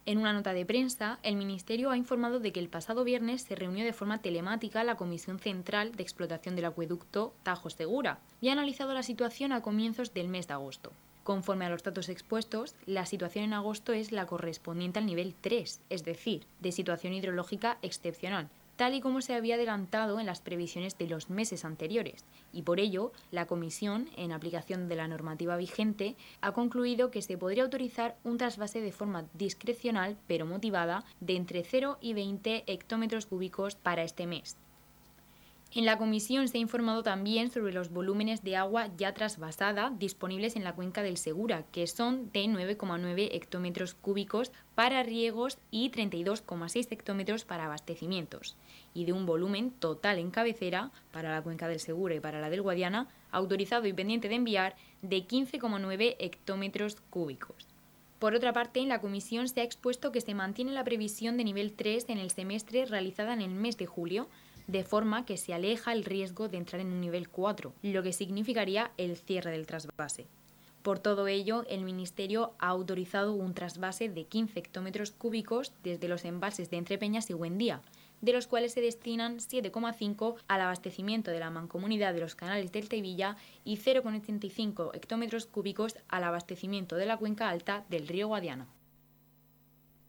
En 0.10 0.18
una 0.18 0.34
nota 0.34 0.54
de 0.54 0.66
prensa, 0.66 1.20
el 1.22 1.36
Ministerio 1.36 1.92
ha 1.92 1.96
informado 1.96 2.40
de 2.40 2.52
que 2.52 2.60
el 2.60 2.68
pasado 2.68 3.04
viernes 3.04 3.44
se 3.44 3.54
reunió 3.54 3.86
de 3.86 3.94
forma 3.94 4.24
telemática 4.24 4.84
la 4.84 4.96
Comisión 4.96 5.38
Central 5.38 5.92
de 5.92 6.02
Explotación 6.02 6.56
del 6.56 6.66
Acueducto 6.66 7.36
Tajo 7.44 7.70
Segura 7.70 8.18
y 8.42 8.50
ha 8.50 8.54
analizado 8.54 8.96
la 8.96 9.04
situación 9.04 9.52
a 9.52 9.62
comienzos 9.62 10.12
del 10.16 10.28
mes 10.28 10.48
de 10.48 10.56
agosto. 10.56 10.94
Conforme 11.24 11.66
a 11.66 11.70
los 11.70 11.84
datos 11.84 12.10
expuestos, 12.10 12.74
la 12.88 13.06
situación 13.06 13.46
en 13.46 13.54
agosto 13.54 13.94
es 13.94 14.12
la 14.12 14.26
correspondiente 14.26 14.98
al 14.98 15.06
nivel 15.06 15.36
3, 15.40 15.80
es 15.92 16.04
decir, 16.04 16.48
de 16.60 16.72
situación 16.72 17.14
hidrológica 17.14 17.78
excepcional, 17.84 18.50
tal 18.80 18.94
y 18.94 19.02
como 19.02 19.22
se 19.22 19.34
había 19.34 19.56
adelantado 19.56 20.22
en 20.22 20.26
las 20.26 20.40
previsiones 20.40 20.98
de 20.98 21.06
los 21.06 21.30
meses 21.30 21.66
anteriores, 21.66 22.24
y 22.54 22.62
por 22.62 22.80
ello 22.80 23.12
la 23.30 23.46
Comisión, 23.46 24.10
en 24.16 24.32
aplicación 24.32 24.88
de 24.88 24.96
la 24.96 25.10
normativa 25.10 25.58
vigente, 25.58 26.16
ha 26.40 26.54
concluido 26.54 27.12
que 27.12 27.22
se 27.22 27.38
podría 27.38 27.64
autorizar 27.64 28.16
un 28.24 28.38
trasvase 28.38 28.80
de 28.80 28.94
forma 28.94 29.26
discrecional 29.34 30.16
pero 30.28 30.46
motivada 30.46 31.04
de 31.20 31.36
entre 31.36 31.66
0 31.66 31.98
y 32.00 32.14
20 32.14 32.64
hectómetros 32.68 33.26
cúbicos 33.26 33.76
para 33.76 34.04
este 34.04 34.26
mes. 34.28 34.56
En 35.72 35.86
la 35.86 36.00
comisión 36.00 36.48
se 36.48 36.58
ha 36.58 36.62
informado 36.62 37.04
también 37.04 37.52
sobre 37.52 37.74
los 37.74 37.92
volúmenes 37.92 38.42
de 38.44 38.56
agua 38.56 38.90
ya 38.98 39.14
trasvasada 39.14 39.92
disponibles 39.92 40.56
en 40.56 40.64
la 40.64 40.74
cuenca 40.74 41.04
del 41.04 41.18
Segura, 41.18 41.64
que 41.72 41.86
son 41.86 42.32
de 42.32 42.46
9,9 42.46 43.30
hectómetros 43.34 43.94
cúbicos 43.94 44.52
para 44.74 45.04
riegos 45.04 45.60
y 45.70 45.92
32,6 45.92 46.88
hectómetros 46.90 47.46
para 47.46 47.66
abastecimientos, 47.66 48.58
y 48.96 49.06
de 49.06 49.14
un 49.14 49.28
volumen 49.28 49.70
total 49.70 50.18
en 50.18 50.32
cabecera 50.32 50.90
para 51.12 51.32
la 51.32 51.44
cuenca 51.44 51.68
del 51.68 51.80
Segura 51.80 52.16
y 52.16 52.20
para 52.20 52.42
la 52.42 52.50
del 52.50 52.64
Guadiana, 52.64 53.08
autorizado 53.30 53.86
y 53.86 53.94
pendiente 53.94 54.28
de 54.28 54.36
enviar, 54.36 54.76
de 55.04 55.18
15,9 55.18 56.16
hectómetros 56.18 56.96
cúbicos. 57.12 57.68
Por 58.18 58.34
otra 58.34 58.54
parte, 58.54 58.80
en 58.80 58.90
la 58.90 59.02
comisión 59.02 59.48
se 59.48 59.62
ha 59.62 59.64
expuesto 59.64 60.12
que 60.12 60.20
se 60.20 60.34
mantiene 60.34 60.72
la 60.72 60.84
previsión 60.84 61.38
de 61.38 61.44
nivel 61.44 61.74
3 61.74 62.06
en 62.10 62.18
el 62.18 62.32
semestre 62.32 62.86
realizada 62.86 63.34
en 63.34 63.42
el 63.42 63.52
mes 63.52 63.78
de 63.78 63.86
julio, 63.86 64.28
de 64.70 64.84
forma 64.84 65.26
que 65.26 65.38
se 65.38 65.54
aleja 65.54 65.94
el 65.94 66.06
riesgo 66.06 66.48
de 66.48 66.58
entrar 66.58 66.80
en 66.80 66.92
un 66.92 67.02
nivel 67.02 67.28
4, 67.30 67.74
lo 67.82 68.04
que 68.04 68.14
significaría 68.14 68.92
el 68.98 69.18
cierre 69.18 69.52
del 69.52 69.66
trasvase. 69.66 70.28
Por 70.84 71.00
todo 71.00 71.28
ello, 71.28 71.66
el 71.68 71.84
Ministerio 71.84 72.54
ha 72.60 72.68
autorizado 72.68 73.34
un 73.34 73.54
trasvase 73.54 74.10
de 74.10 74.26
15 74.26 74.60
hectómetros 74.60 75.12
cúbicos 75.12 75.74
desde 75.84 76.08
los 76.08 76.24
embalses 76.24 76.70
de 76.70 76.78
Entrepeñas 76.78 77.30
y 77.30 77.34
Buendía, 77.34 77.82
de 78.22 78.32
los 78.32 78.48
cuales 78.48 78.74
se 78.74 78.82
destinan 78.82 79.40
7,5 79.40 80.36
al 80.48 80.62
abastecimiento 80.62 81.32
de 81.32 81.40
la 81.40 81.50
mancomunidad 81.50 82.14
de 82.14 82.22
los 82.22 82.36
canales 82.36 82.72
del 82.72 82.90
Tevilla 82.90 83.38
y 83.66 83.78
0,85 83.78 84.92
hectómetros 84.94 85.48
cúbicos 85.48 85.98
al 86.08 86.24
abastecimiento 86.24 86.96
de 86.96 87.08
la 87.08 87.18
cuenca 87.18 87.50
alta 87.50 87.86
del 87.90 88.08
río 88.08 88.28
Guadiana. 88.28 88.68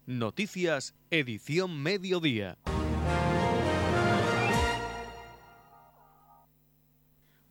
Noticias, 0.06 0.94
edición 1.10 1.82
mediodía. 1.82 2.58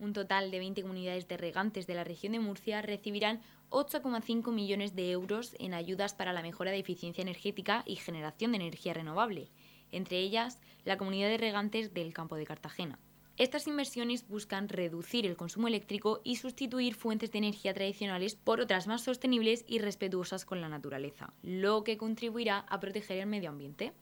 Un 0.00 0.12
total 0.12 0.50
de 0.50 0.58
20 0.58 0.82
comunidades 0.82 1.28
de 1.28 1.36
regantes 1.36 1.86
de 1.86 1.94
la 1.94 2.04
región 2.04 2.32
de 2.32 2.40
Murcia 2.40 2.82
recibirán 2.82 3.40
8,5 3.68 4.52
millones 4.52 4.96
de 4.96 5.12
euros 5.12 5.54
en 5.60 5.74
ayudas 5.74 6.14
para 6.14 6.32
la 6.32 6.42
mejora 6.42 6.72
de 6.72 6.78
eficiencia 6.78 7.22
energética 7.22 7.84
y 7.86 7.96
generación 7.96 8.52
de 8.52 8.56
energía 8.56 8.94
renovable, 8.94 9.50
entre 9.92 10.18
ellas 10.18 10.58
la 10.84 10.96
comunidad 10.96 11.28
de 11.28 11.38
regantes 11.38 11.94
del 11.94 12.12
campo 12.12 12.36
de 12.36 12.46
Cartagena. 12.46 12.98
Estas 13.36 13.66
inversiones 13.66 14.28
buscan 14.28 14.68
reducir 14.68 15.24
el 15.24 15.36
consumo 15.36 15.68
eléctrico 15.68 16.20
y 16.24 16.36
sustituir 16.36 16.94
fuentes 16.94 17.32
de 17.32 17.38
energía 17.38 17.72
tradicionales 17.72 18.34
por 18.34 18.60
otras 18.60 18.86
más 18.86 19.02
sostenibles 19.02 19.64
y 19.66 19.78
respetuosas 19.78 20.44
con 20.44 20.60
la 20.60 20.68
naturaleza, 20.68 21.32
lo 21.42 21.82
que 21.82 21.96
contribuirá 21.96 22.66
a 22.68 22.80
proteger 22.80 23.18
el 23.18 23.26
medio 23.26 23.48
ambiente. 23.48 23.94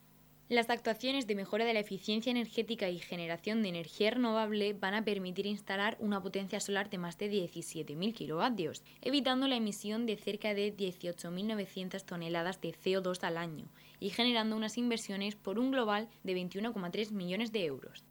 Las 0.48 0.70
actuaciones 0.70 1.26
de 1.26 1.34
mejora 1.34 1.66
de 1.66 1.74
la 1.74 1.80
eficiencia 1.80 2.30
energética 2.30 2.88
y 2.88 2.98
generación 3.00 3.62
de 3.62 3.68
energía 3.68 4.12
renovable 4.12 4.72
van 4.72 4.94
a 4.94 5.04
permitir 5.04 5.44
instalar 5.44 5.98
una 6.00 6.22
potencia 6.22 6.58
solar 6.58 6.88
de 6.88 6.96
más 6.96 7.18
de 7.18 7.30
17.000 7.30 8.14
kilovatios, 8.14 8.82
evitando 9.02 9.46
la 9.46 9.56
emisión 9.56 10.06
de 10.06 10.16
cerca 10.16 10.54
de 10.54 10.74
18.900 10.74 12.02
toneladas 12.02 12.62
de 12.62 12.72
CO2 12.72 13.24
al 13.24 13.37
año 13.37 13.66
y 14.00 14.08
generando 14.08 14.56
unas 14.56 14.78
inversiones 14.78 15.37
por 15.37 15.58
un 15.58 15.70
global 15.70 16.08
de 16.22 16.34
21,3 16.34 17.11
millones 17.11 17.52
de 17.52 17.66
euros. 17.66 18.06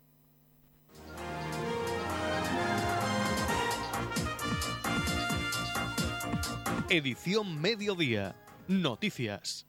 Edición 6.88 7.60
Mediodía. 7.60 8.36
Noticias. 8.68 9.66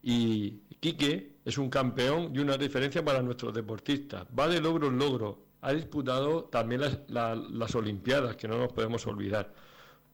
Y 0.04 0.62
Quique 0.80 1.38
es 1.44 1.58
un 1.58 1.68
campeón 1.72 2.32
y 2.34 2.38
una 2.38 2.56
referencia 2.56 3.04
para 3.04 3.24
nuestros 3.24 3.56
deportistas. 3.56 4.28
Va 4.38 4.48
de 4.48 4.62
logro 4.62 4.88
en 4.88 5.00
logro. 5.00 5.46
Ha 5.62 5.74
disputado 5.74 6.44
también 6.44 6.82
las, 7.08 7.76
Olimpiadas, 7.76 8.36
que 8.36 8.48
no 8.48 8.60
nos 8.60 8.72
podemos 8.72 9.06
olvidar. 9.08 9.52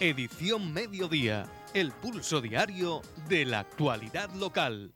Edición 0.00 0.72
Mediodía, 0.72 1.44
el 1.74 1.92
pulso 1.92 2.40
diario 2.40 3.02
de 3.28 3.44
la 3.44 3.58
actualidad 3.60 4.34
local. 4.34 4.94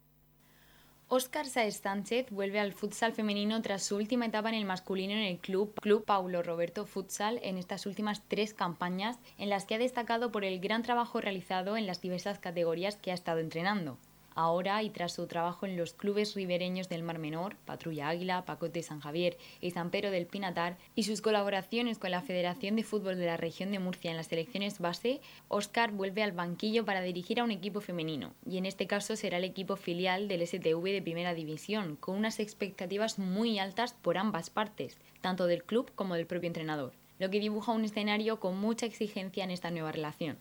Óscar 1.14 1.44
Saez 1.44 1.76
Sánchez 1.76 2.30
vuelve 2.30 2.58
al 2.58 2.72
futsal 2.72 3.12
femenino 3.12 3.60
tras 3.60 3.82
su 3.82 3.96
última 3.96 4.24
etapa 4.24 4.48
en 4.48 4.54
el 4.54 4.64
masculino 4.64 5.12
en 5.12 5.24
el 5.24 5.36
club, 5.40 5.74
club 5.74 6.06
Paulo 6.06 6.42
Roberto 6.42 6.86
Futsal 6.86 7.38
en 7.42 7.58
estas 7.58 7.84
últimas 7.84 8.22
tres 8.28 8.54
campañas 8.54 9.18
en 9.36 9.50
las 9.50 9.66
que 9.66 9.74
ha 9.74 9.78
destacado 9.78 10.32
por 10.32 10.42
el 10.42 10.58
gran 10.58 10.82
trabajo 10.82 11.20
realizado 11.20 11.76
en 11.76 11.86
las 11.86 12.00
diversas 12.00 12.38
categorías 12.38 12.96
que 12.96 13.10
ha 13.10 13.14
estado 13.14 13.40
entrenando. 13.40 13.98
Ahora, 14.34 14.82
y 14.82 14.90
tras 14.90 15.12
su 15.12 15.26
trabajo 15.26 15.66
en 15.66 15.76
los 15.76 15.94
clubes 15.94 16.34
ribereños 16.34 16.88
del 16.88 17.02
Mar 17.02 17.18
Menor, 17.18 17.56
Patrulla 17.64 18.08
Águila, 18.08 18.44
Pacote 18.44 18.80
de 18.80 18.82
San 18.82 19.00
Javier 19.00 19.36
y 19.60 19.70
San 19.70 19.90
Pedro 19.90 20.10
del 20.10 20.26
Pinatar, 20.26 20.78
y 20.94 21.04
sus 21.04 21.20
colaboraciones 21.20 21.98
con 21.98 22.10
la 22.10 22.22
Federación 22.22 22.76
de 22.76 22.84
Fútbol 22.84 23.18
de 23.18 23.26
la 23.26 23.36
región 23.36 23.72
de 23.72 23.78
Murcia 23.78 24.10
en 24.10 24.16
las 24.16 24.28
selecciones 24.28 24.78
base, 24.78 25.20
Óscar 25.48 25.92
vuelve 25.92 26.22
al 26.22 26.32
banquillo 26.32 26.84
para 26.84 27.02
dirigir 27.02 27.40
a 27.40 27.44
un 27.44 27.50
equipo 27.50 27.80
femenino, 27.80 28.34
y 28.46 28.58
en 28.58 28.66
este 28.66 28.86
caso 28.86 29.16
será 29.16 29.38
el 29.38 29.44
equipo 29.44 29.76
filial 29.76 30.28
del 30.28 30.46
STV 30.46 30.84
de 30.84 31.02
Primera 31.02 31.34
División, 31.34 31.96
con 31.96 32.16
unas 32.16 32.40
expectativas 32.40 33.18
muy 33.18 33.58
altas 33.58 33.94
por 33.94 34.18
ambas 34.18 34.50
partes, 34.50 34.98
tanto 35.20 35.46
del 35.46 35.64
club 35.64 35.92
como 35.94 36.14
del 36.14 36.26
propio 36.26 36.48
entrenador, 36.48 36.92
lo 37.18 37.30
que 37.30 37.40
dibuja 37.40 37.72
un 37.72 37.84
escenario 37.84 38.40
con 38.40 38.58
mucha 38.58 38.86
exigencia 38.86 39.44
en 39.44 39.50
esta 39.50 39.70
nueva 39.70 39.92
relación. 39.92 40.38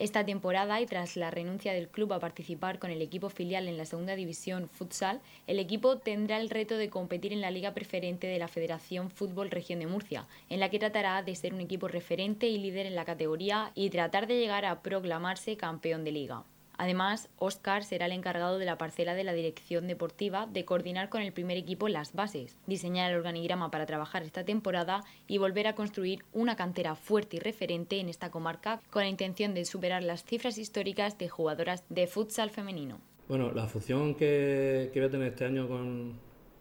Esta 0.00 0.24
temporada 0.24 0.80
y 0.80 0.86
tras 0.86 1.14
la 1.16 1.30
renuncia 1.30 1.74
del 1.74 1.86
club 1.86 2.14
a 2.14 2.20
participar 2.20 2.78
con 2.78 2.90
el 2.90 3.02
equipo 3.02 3.28
filial 3.28 3.68
en 3.68 3.76
la 3.76 3.84
segunda 3.84 4.16
división 4.16 4.66
futsal, 4.66 5.20
el 5.46 5.58
equipo 5.58 5.98
tendrá 5.98 6.40
el 6.40 6.48
reto 6.48 6.78
de 6.78 6.88
competir 6.88 7.34
en 7.34 7.42
la 7.42 7.50
liga 7.50 7.74
preferente 7.74 8.26
de 8.26 8.38
la 8.38 8.48
Federación 8.48 9.10
Fútbol 9.10 9.50
Región 9.50 9.78
de 9.78 9.86
Murcia, 9.86 10.26
en 10.48 10.58
la 10.58 10.70
que 10.70 10.78
tratará 10.78 11.22
de 11.22 11.34
ser 11.34 11.52
un 11.52 11.60
equipo 11.60 11.86
referente 11.86 12.48
y 12.48 12.56
líder 12.56 12.86
en 12.86 12.94
la 12.94 13.04
categoría 13.04 13.72
y 13.74 13.90
tratar 13.90 14.26
de 14.26 14.38
llegar 14.38 14.64
a 14.64 14.80
proclamarse 14.80 15.58
campeón 15.58 16.02
de 16.02 16.12
liga. 16.12 16.44
Además, 16.80 17.28
Oscar 17.36 17.84
será 17.84 18.06
el 18.06 18.12
encargado 18.12 18.58
de 18.58 18.64
la 18.64 18.78
parcela 18.78 19.12
de 19.12 19.22
la 19.22 19.34
dirección 19.34 19.86
deportiva 19.86 20.46
de 20.46 20.64
coordinar 20.64 21.10
con 21.10 21.20
el 21.20 21.30
primer 21.30 21.58
equipo 21.58 21.88
las 21.88 22.14
bases, 22.14 22.56
diseñar 22.66 23.10
el 23.10 23.18
organigrama 23.18 23.70
para 23.70 23.84
trabajar 23.84 24.22
esta 24.22 24.46
temporada 24.46 25.04
y 25.28 25.36
volver 25.36 25.66
a 25.66 25.74
construir 25.74 26.24
una 26.32 26.56
cantera 26.56 26.94
fuerte 26.94 27.36
y 27.36 27.40
referente 27.40 28.00
en 28.00 28.08
esta 28.08 28.30
comarca 28.30 28.80
con 28.88 29.02
la 29.02 29.10
intención 29.10 29.52
de 29.52 29.66
superar 29.66 30.02
las 30.02 30.24
cifras 30.24 30.56
históricas 30.56 31.18
de 31.18 31.28
jugadoras 31.28 31.84
de 31.90 32.06
futsal 32.06 32.48
femenino. 32.48 32.98
Bueno, 33.28 33.52
la 33.52 33.66
función 33.66 34.14
que, 34.14 34.90
voy 34.94 35.04
a 35.04 35.10
tener 35.10 35.32
este 35.32 35.44
año 35.44 35.68
con, 35.68 36.14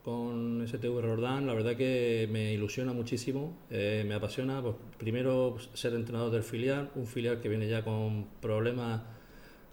con 0.03 0.67
STV 0.67 0.99
Rordán, 0.99 1.47
la 1.47 1.53
verdad 1.53 1.77
que 1.77 2.27
me 2.29 2.51
ilusiona 2.51 2.91
muchísimo, 2.91 3.53
eh, 3.69 4.03
me 4.05 4.15
apasiona. 4.15 4.61
Pues, 4.61 4.75
primero, 4.97 5.55
ser 5.75 5.93
entrenador 5.93 6.29
del 6.29 6.43
filial, 6.43 6.91
un 6.95 7.07
filial 7.07 7.39
que 7.39 7.47
viene 7.47 7.69
ya 7.69 7.85
con 7.85 8.25
problemas 8.41 9.01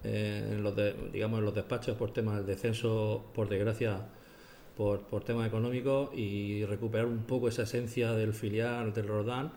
eh, 0.07 0.53
en 0.53 0.63
los 0.63 0.73
digamos 1.11 1.39
en 1.39 1.45
los 1.45 1.53
despachos 1.53 1.97
por 1.97 2.11
temas 2.11 2.37
del 2.37 2.45
descenso, 2.45 3.25
por 3.33 3.49
desgracia, 3.49 4.07
por, 4.75 5.01
por 5.01 5.23
temas 5.23 5.47
económicos 5.47 6.09
y 6.15 6.63
recuperar 6.65 7.07
un 7.07 7.23
poco 7.23 7.47
esa 7.49 7.63
esencia 7.63 8.13
del 8.13 8.33
filial 8.33 8.93
del 8.93 9.07
Rodán. 9.07 9.51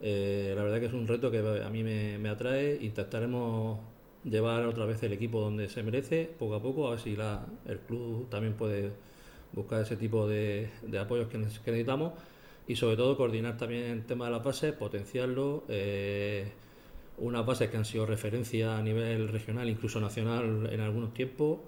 Eh, 0.00 0.52
la 0.56 0.62
verdad 0.62 0.80
que 0.80 0.86
es 0.86 0.92
un 0.92 1.06
reto 1.06 1.30
que 1.30 1.38
a 1.38 1.70
mí 1.70 1.82
me, 1.82 2.18
me, 2.18 2.28
atrae. 2.28 2.78
Intentaremos 2.80 3.78
llevar 4.24 4.64
otra 4.66 4.86
vez 4.86 5.02
el 5.02 5.12
equipo 5.12 5.40
donde 5.40 5.68
se 5.68 5.82
merece, 5.82 6.30
poco 6.38 6.54
a 6.56 6.62
poco, 6.62 6.88
a 6.88 6.90
ver 6.90 7.00
si 7.00 7.16
la, 7.16 7.46
el 7.66 7.78
club 7.80 8.28
también 8.28 8.54
puede 8.54 8.92
buscar 9.52 9.82
ese 9.82 9.96
tipo 9.96 10.26
de, 10.28 10.70
de 10.82 10.98
apoyos 10.98 11.28
que, 11.28 11.38
necesitamos 11.38 12.12
y 12.68 12.76
sobre 12.76 12.96
todo 12.96 13.16
coordinar 13.16 13.56
también 13.56 13.84
el 13.84 14.04
tema 14.06 14.26
de 14.26 14.32
las 14.32 14.44
bases, 14.44 14.72
potenciarlo. 14.72 15.64
Eh, 15.68 16.50
unas 17.18 17.46
bases 17.46 17.70
que 17.70 17.76
han 17.76 17.84
sido 17.84 18.06
referencia 18.06 18.76
a 18.76 18.82
nivel 18.82 19.28
regional, 19.28 19.68
incluso 19.68 20.00
nacional 20.00 20.68
en 20.72 20.80
algunos 20.80 21.14
tiempos. 21.14 21.58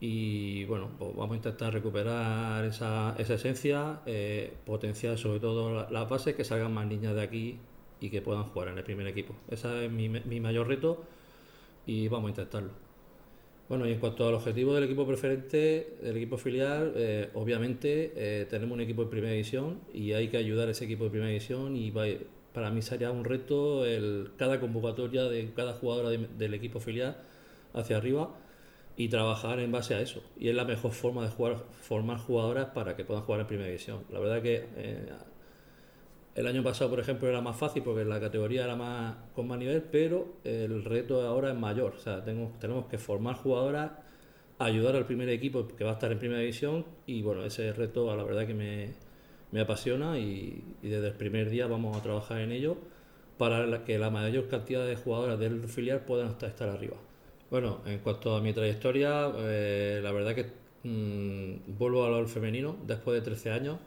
Y 0.00 0.64
bueno, 0.64 0.90
pues 0.98 1.14
vamos 1.14 1.32
a 1.32 1.36
intentar 1.36 1.72
recuperar 1.72 2.64
esa, 2.64 3.14
esa 3.18 3.34
esencia, 3.34 4.00
eh, 4.06 4.52
potenciar 4.66 5.16
sobre 5.16 5.38
todo 5.38 5.88
las 5.90 6.08
bases, 6.08 6.34
que 6.34 6.44
salgan 6.44 6.74
más 6.74 6.86
niñas 6.86 7.14
de 7.14 7.22
aquí 7.22 7.58
y 8.00 8.10
que 8.10 8.20
puedan 8.20 8.44
jugar 8.44 8.68
en 8.68 8.78
el 8.78 8.84
primer 8.84 9.06
equipo. 9.06 9.34
Ese 9.48 9.86
es 9.86 9.92
mi, 9.92 10.08
mi 10.08 10.40
mayor 10.40 10.66
reto 10.66 11.04
y 11.86 12.08
vamos 12.08 12.28
a 12.28 12.30
intentarlo. 12.30 12.70
Bueno, 13.68 13.88
y 13.88 13.92
en 13.92 14.00
cuanto 14.00 14.28
al 14.28 14.34
objetivo 14.34 14.74
del 14.74 14.84
equipo 14.84 15.06
preferente, 15.06 15.96
del 16.02 16.16
equipo 16.16 16.36
filial, 16.36 16.92
eh, 16.96 17.30
obviamente 17.34 18.12
eh, 18.16 18.46
tenemos 18.50 18.74
un 18.74 18.82
equipo 18.82 19.04
de 19.04 19.10
primera 19.10 19.32
división 19.32 19.80
y 19.94 20.12
hay 20.12 20.28
que 20.28 20.36
ayudar 20.36 20.68
a 20.68 20.72
ese 20.72 20.84
equipo 20.84 21.04
de 21.04 21.10
primera 21.10 21.30
división 21.30 21.74
y 21.76 21.90
va, 21.90 22.04
para 22.52 22.70
mí 22.70 22.82
sería 22.82 23.10
un 23.10 23.24
reto 23.24 23.86
el, 23.86 24.30
cada 24.36 24.60
convocatoria 24.60 25.24
de 25.24 25.52
cada 25.54 25.72
jugadora 25.74 26.10
del 26.10 26.54
equipo 26.54 26.80
filial 26.80 27.16
hacia 27.74 27.96
arriba 27.96 28.30
y 28.96 29.08
trabajar 29.08 29.58
en 29.60 29.72
base 29.72 29.94
a 29.94 30.00
eso. 30.00 30.22
Y 30.38 30.48
es 30.48 30.54
la 30.54 30.64
mejor 30.64 30.92
forma 30.92 31.22
de 31.24 31.30
jugar, 31.30 31.56
formar 31.80 32.18
jugadoras 32.18 32.66
para 32.66 32.94
que 32.96 33.04
puedan 33.04 33.22
jugar 33.24 33.40
en 33.40 33.46
primera 33.46 33.68
división. 33.68 34.04
La 34.10 34.18
verdad 34.20 34.42
que 34.42 34.66
eh, 34.76 35.08
el 36.34 36.46
año 36.46 36.62
pasado, 36.62 36.90
por 36.90 37.00
ejemplo, 37.00 37.28
era 37.28 37.40
más 37.40 37.56
fácil 37.56 37.82
porque 37.82 38.04
la 38.04 38.20
categoría 38.20 38.64
era 38.64 38.76
más 38.76 39.16
con 39.34 39.48
más 39.48 39.58
nivel, 39.58 39.82
pero 39.82 40.34
el 40.44 40.84
reto 40.84 41.22
ahora 41.22 41.50
es 41.50 41.58
mayor. 41.58 41.94
O 41.96 41.98
sea, 41.98 42.22
tenemos, 42.22 42.58
tenemos 42.58 42.86
que 42.86 42.98
formar 42.98 43.36
jugadoras, 43.36 43.92
ayudar 44.58 44.96
al 44.96 45.06
primer 45.06 45.28
equipo 45.30 45.66
que 45.68 45.84
va 45.84 45.90
a 45.90 45.94
estar 45.94 46.12
en 46.12 46.18
primera 46.18 46.40
división 46.40 46.84
y 47.06 47.22
bueno, 47.22 47.44
ese 47.44 47.72
reto 47.72 48.10
a 48.10 48.16
la 48.16 48.24
verdad 48.24 48.46
que 48.46 48.54
me, 48.54 48.92
me 49.52 49.60
apasiona 49.60 50.18
y, 50.18 50.64
desde 50.82 51.08
el 51.08 51.14
primer 51.14 51.50
día 51.50 51.66
vamos 51.66 51.96
a 51.96 52.02
trabajar 52.02 52.40
en 52.40 52.52
ello 52.52 52.76
para 53.38 53.84
que 53.84 53.98
la 53.98 54.10
mayor 54.10 54.48
cantidad 54.48 54.86
de 54.86 54.96
jugadoras 54.96 55.38
del 55.38 55.68
filial 55.68 56.00
puedan 56.00 56.30
estar, 56.30 56.68
arriba. 56.68 56.96
Bueno, 57.50 57.80
en 57.86 57.98
cuanto 57.98 58.34
a 58.34 58.40
mi 58.40 58.52
trayectoria, 58.52 59.30
eh, 59.36 60.00
la 60.02 60.10
verdad 60.12 60.34
que 60.34 60.46
mm, 60.88 61.78
vuelvo 61.78 62.04
al 62.04 62.26
femenino 62.28 62.76
después 62.86 63.14
de 63.14 63.22
13 63.22 63.50
años, 63.50 63.78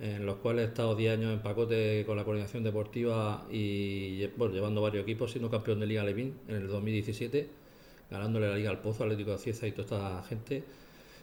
en 0.00 0.26
los 0.26 0.36
cuales 0.36 0.64
he 0.64 0.68
estado 0.68 0.96
10 0.96 1.18
años 1.18 1.32
en 1.32 1.40
pacote 1.40 2.04
con 2.06 2.16
la 2.16 2.24
coordinación 2.24 2.64
deportiva 2.64 3.46
y 3.50 4.26
bueno, 4.36 4.54
llevando 4.54 4.82
varios 4.82 5.04
equipos, 5.04 5.30
siendo 5.30 5.50
campeón 5.50 5.78
de 5.78 5.86
Liga 5.86 6.02
Levin 6.02 6.34
en 6.48 6.56
el 6.56 6.68
2017, 6.68 7.48
ganándole 8.10 8.48
la 8.48 8.56
Liga 8.56 8.70
al 8.70 8.80
Pozo, 8.80 9.04
Atlético 9.04 9.32
de 9.32 9.38
Cieza 9.38 9.66
y 9.66 9.72
toda 9.72 9.84
esta 9.84 10.28
gente. 10.28 10.64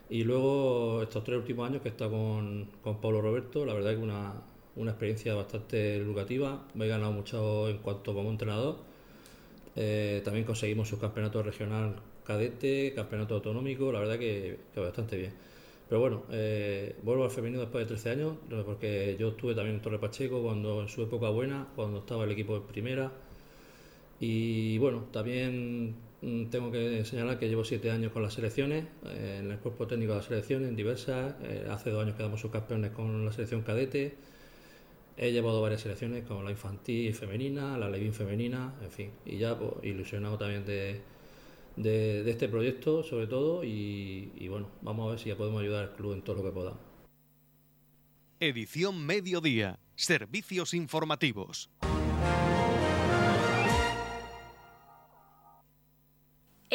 Y 0.10 0.24
luego 0.24 1.04
estos 1.04 1.24
tres 1.24 1.38
últimos 1.38 1.70
años 1.70 1.82
que 1.82 1.90
he 1.90 1.92
estado 1.92 2.12
con, 2.12 2.68
con 2.82 3.00
Pablo 3.00 3.22
Roberto, 3.22 3.66
la 3.66 3.74
verdad 3.74 3.92
que 3.92 3.98
una, 3.98 4.34
una 4.76 4.92
experiencia 4.92 5.36
bastante 5.36 5.98
educativa. 5.98 6.66
Me 6.74 6.86
he 6.86 6.88
ganado 6.88 7.12
mucho 7.12 7.70
en 7.70 7.78
cuanto 7.80 8.14
como 8.14 8.30
entrenador. 8.30 8.78
Eh, 9.76 10.22
también 10.26 10.46
conseguimos 10.46 10.88
su 10.90 11.00
campeonato 11.00 11.44
regional 11.44 11.96
cadete, 12.24 12.94
campeonato 12.94 13.36
autonómico, 13.36 13.92
la 13.92 14.00
verdad 14.00 14.20
que, 14.20 14.58
bastante 14.76 15.18
bien. 15.18 15.34
Pero 15.88 16.02
bueno, 16.02 16.24
eh, 16.32 16.96
vuelvo 17.04 17.24
al 17.24 17.32
femenino 17.32 17.62
después 17.62 17.84
de 17.86 17.88
13 17.88 18.10
años, 18.12 18.38
porque 18.66 19.16
yo 19.20 19.30
estuve 19.30 19.56
también 19.56 19.78
en 19.78 19.82
Torre 19.82 20.00
Pacheco 20.00 20.42
cuando 20.42 20.82
en 20.82 20.90
su 20.90 21.02
época 21.04 21.30
buena, 21.30 21.68
cuando 21.76 22.00
estaba 22.00 22.24
el 22.26 22.32
equipo 22.32 22.56
en 22.56 22.64
primera. 22.64 23.12
Y 24.20 24.78
bueno, 24.78 25.06
también 25.12 25.96
tengo 26.22 26.72
que 26.72 27.06
señalar 27.06 27.40
que 27.40 27.48
llevo 27.48 27.64
siete 27.64 27.92
años 27.92 28.12
con 28.12 28.22
las 28.22 28.34
selecciones, 28.34 28.86
eh, 29.06 29.40
en 29.40 29.52
el 29.52 29.60
cuerpo 29.60 29.88
técnico 29.88 30.12
de 30.12 30.18
las 30.18 30.26
selecciones, 30.26 30.68
en 30.70 30.76
diversas. 30.76 31.36
Eh, 31.44 31.68
hace 31.70 31.92
dos 31.92 32.04
años 32.04 32.18
quedamos 32.18 32.42
subcampeones 32.42 32.92
con 32.92 33.26
la 33.26 33.32
selección 33.32 33.62
cadete. 33.62 34.16
He 35.18 35.32
llevado 35.32 35.62
varias 35.62 35.82
selecciones 35.82 36.26
como 36.26 36.44
la 36.44 36.52
infantil 36.52 37.14
femenina, 37.14 37.78
la 37.78 37.90
Levin 37.90 38.14
femenina, 38.14 38.74
en 38.82 38.92
fin. 38.92 39.12
Y 39.26 39.38
ya 39.38 39.58
pues, 39.58 39.72
ilusionado 39.84 40.38
también 40.38 40.66
de, 40.66 41.02
de, 41.76 42.30
este 42.30 42.50
proyecto, 42.50 43.04
sobre 43.04 43.28
todo. 43.28 43.64
Y, 43.64 44.32
y 44.36 44.48
bueno, 44.48 44.70
vamos 44.82 45.08
a 45.08 45.12
ver 45.12 45.20
si 45.20 45.30
ya 45.30 45.38
podemos 45.38 45.62
ayudar 45.62 45.84
al 45.86 45.96
club 45.96 46.14
en 46.14 46.22
todo 46.22 46.38
lo 46.38 46.44
que 46.44 46.52
podamos. 46.52 46.80
Edición 48.42 49.06
Mediodía. 49.06 49.80
Servicios 49.96 50.74
informativos. 50.74 51.70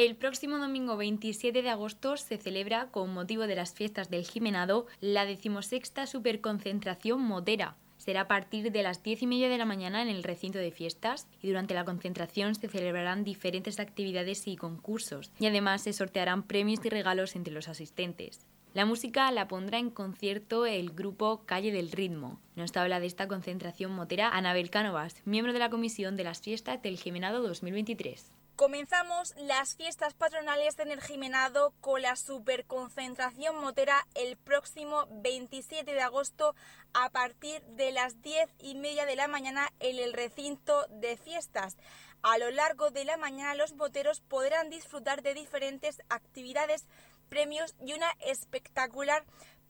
El 0.04 0.16
próximo 0.16 0.58
domingo 0.58 0.98
27 0.98 1.62
de 1.62 1.70
agosto 1.70 2.18
se 2.18 2.36
celebra, 2.36 2.88
con 2.90 3.14
motivo 3.14 3.46
de 3.46 3.54
las 3.54 3.72
fiestas 3.72 4.10
del 4.10 4.26
Jimenado, 4.26 4.86
la 5.00 5.24
decimosexta 5.24 6.06
superconcentración 6.06 7.22
motera. 7.22 7.78
Será 7.96 8.20
a 8.20 8.28
partir 8.28 8.70
de 8.70 8.82
las 8.82 9.02
10 9.02 9.22
y 9.22 9.26
media 9.26 9.48
de 9.48 9.56
la 9.56 9.64
mañana 9.64 10.02
en 10.02 10.08
el 10.08 10.22
recinto 10.22 10.58
de 10.58 10.72
fiestas 10.72 11.26
y 11.40 11.48
durante 11.48 11.72
la 11.72 11.86
concentración 11.86 12.54
se 12.54 12.68
celebrarán 12.68 13.24
diferentes 13.24 13.80
actividades 13.80 14.46
y 14.46 14.56
concursos 14.56 15.32
y 15.40 15.46
además 15.46 15.80
se 15.80 15.94
sortearán 15.94 16.42
premios 16.42 16.84
y 16.84 16.90
regalos 16.90 17.34
entre 17.34 17.54
los 17.54 17.68
asistentes. 17.68 18.46
La 18.74 18.84
música 18.84 19.30
la 19.30 19.48
pondrá 19.48 19.78
en 19.78 19.88
concierto 19.88 20.66
el 20.66 20.90
grupo 20.90 21.44
Calle 21.46 21.72
del 21.72 21.90
Ritmo. 21.90 22.38
Nos 22.56 22.76
habla 22.76 23.00
de 23.00 23.06
esta 23.06 23.26
concentración 23.26 23.92
motera 23.92 24.28
Anabel 24.28 24.68
Cánovas, 24.68 25.22
miembro 25.24 25.54
de 25.54 25.60
la 25.60 25.70
comisión 25.70 26.14
de 26.16 26.24
las 26.24 26.42
fiestas 26.42 26.82
del 26.82 26.98
Jimenado 26.98 27.40
2023. 27.42 28.34
Comenzamos 28.56 29.34
las 29.36 29.74
fiestas 29.74 30.14
patronales 30.14 30.76
de 30.76 31.00
Jimenado 31.00 31.74
con 31.80 32.02
la 32.02 32.14
superconcentración 32.14 33.60
motera 33.60 34.06
el 34.14 34.36
próximo 34.36 35.08
27 35.10 35.92
de 35.92 36.00
agosto 36.00 36.54
a 36.92 37.10
partir 37.10 37.62
de 37.64 37.90
las 37.90 38.22
10 38.22 38.48
y 38.60 38.76
media 38.76 39.06
de 39.06 39.16
la 39.16 39.26
mañana 39.26 39.68
en 39.80 39.98
el 39.98 40.12
recinto 40.12 40.86
de 40.88 41.16
fiestas. 41.16 41.76
A 42.22 42.38
lo 42.38 42.52
largo 42.52 42.92
de 42.92 43.04
la 43.04 43.16
mañana 43.16 43.56
los 43.56 43.74
moteros 43.74 44.20
podrán 44.20 44.70
disfrutar 44.70 45.22
de 45.22 45.34
diferentes 45.34 46.00
actividades, 46.08 46.86
premios 47.28 47.74
y 47.84 47.94
una 47.94 48.12
espectacular 48.20 49.24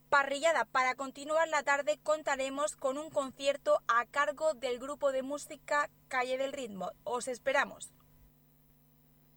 parrillada. 0.09 0.65
Para 0.65 0.93
continuar 0.93 1.47
la 1.47 1.63
tarde 1.63 1.99
contaremos 2.03 2.75
con 2.75 2.99
un 2.99 3.09
concierto 3.09 3.81
a 3.87 4.05
cargo 4.05 4.53
del 4.53 4.77
grupo 4.77 5.11
de 5.11 5.23
música 5.23 5.89
Calle 6.07 6.37
del 6.37 6.53
Ritmo. 6.53 6.91
Os 7.03 7.27
esperamos. 7.27 7.94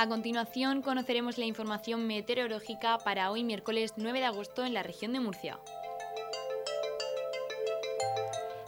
A 0.00 0.06
continuación 0.06 0.80
conoceremos 0.80 1.38
la 1.38 1.44
información 1.44 2.06
meteorológica 2.06 2.98
para 2.98 3.32
hoy 3.32 3.42
miércoles 3.42 3.94
9 3.96 4.20
de 4.20 4.26
agosto 4.26 4.64
en 4.64 4.72
la 4.72 4.84
región 4.84 5.12
de 5.12 5.18
Murcia. 5.18 5.58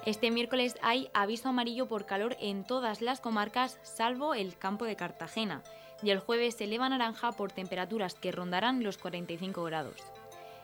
Este 0.05 0.33
miércoles 0.33 0.75
hay 0.83 1.09
aviso 1.15 1.51
amarillo 1.51 1.87
por 1.87 2.05
calor 2.05 2.37
en 2.41 2.65
todas 2.65 3.01
las 3.01 3.21
comarcas 3.21 3.79
salvo 3.83 4.35
el 4.35 4.59
campo 4.59 4.87
de 4.87 4.97
Cartagena 4.97 5.63
y 6.03 6.11
el 6.11 6.19
jueves 6.19 6.57
se 6.57 6.65
eleva 6.65 6.89
naranja 6.89 7.31
por 7.31 7.53
temperaturas 7.53 8.17
que 8.17 8.33
rondarán 8.33 8.83
los 8.83 8.99
45 8.99 9.63
grados. 9.63 10.03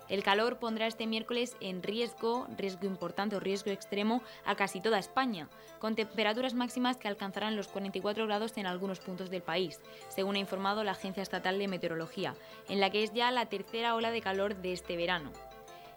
El 0.09 0.23
calor 0.23 0.59
pondrá 0.59 0.87
este 0.87 1.07
miércoles 1.07 1.57
en 1.61 1.83
riesgo, 1.83 2.47
riesgo 2.57 2.87
importante 2.87 3.37
o 3.37 3.40
riesgo 3.40 3.71
extremo 3.71 4.23
a 4.45 4.55
casi 4.55 4.81
toda 4.81 4.99
España, 4.99 5.49
con 5.81 5.97
temperaturas 5.97 6.55
máximas 6.55 6.97
que 6.97 7.09
alcanzarán 7.09 7.57
los 7.57 7.69
44 7.69 8.27
grados 8.27 8.57
en 8.57 8.66
algunos 8.66 9.01
puntos 9.01 9.31
del 9.31 9.42
país, 9.42 9.81
según 10.09 10.37
ha 10.37 10.40
informado 10.40 10.85
la 10.85 10.92
Agencia 10.92 11.23
Estatal 11.23 11.59
de 11.59 11.69
Meteorología, 11.69 12.35
en 12.69 12.81
la 12.81 12.90
que 12.90 13.03
es 13.03 13.12
ya 13.12 13.31
la 13.33 13.47
tercera 13.47 13.95
ola 13.97 14.12
de 14.12 14.21
calor 14.21 14.57
de 14.57 14.73
este 14.73 14.97
verano. 14.97 15.33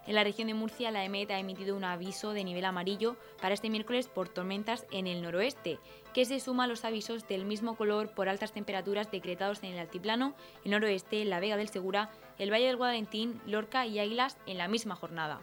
En 0.06 0.14
la 0.14 0.24
región 0.24 0.48
de 0.48 0.54
Murcia, 0.54 0.90
la 0.90 1.04
EMET 1.04 1.30
ha 1.30 1.38
emitido 1.38 1.76
un 1.76 1.84
aviso 1.84 2.32
de 2.32 2.42
nivel 2.42 2.64
amarillo 2.64 3.16
para 3.40 3.54
este 3.54 3.68
miércoles 3.68 4.08
por 4.08 4.28
tormentas 4.28 4.86
en 4.90 5.06
el 5.06 5.22
noroeste, 5.22 5.78
que 6.14 6.24
se 6.24 6.40
suma 6.40 6.64
a 6.64 6.66
los 6.66 6.84
avisos 6.84 7.28
del 7.28 7.44
mismo 7.44 7.76
color 7.76 8.12
por 8.12 8.28
altas 8.28 8.52
temperaturas 8.52 9.10
decretados 9.10 9.62
en 9.62 9.74
el 9.74 9.78
altiplano, 9.78 10.34
el 10.64 10.72
noroeste, 10.72 11.24
la 11.26 11.38
Vega 11.38 11.56
del 11.56 11.68
Segura, 11.68 12.10
el 12.40 12.50
Valle 12.50 12.66
del 12.66 12.76
Guadalentín, 12.76 13.40
Lorca 13.46 13.86
y 13.86 13.98
Águilas 13.98 14.38
en 14.46 14.58
la 14.58 14.66
misma 14.66 14.96
jornada. 14.96 15.40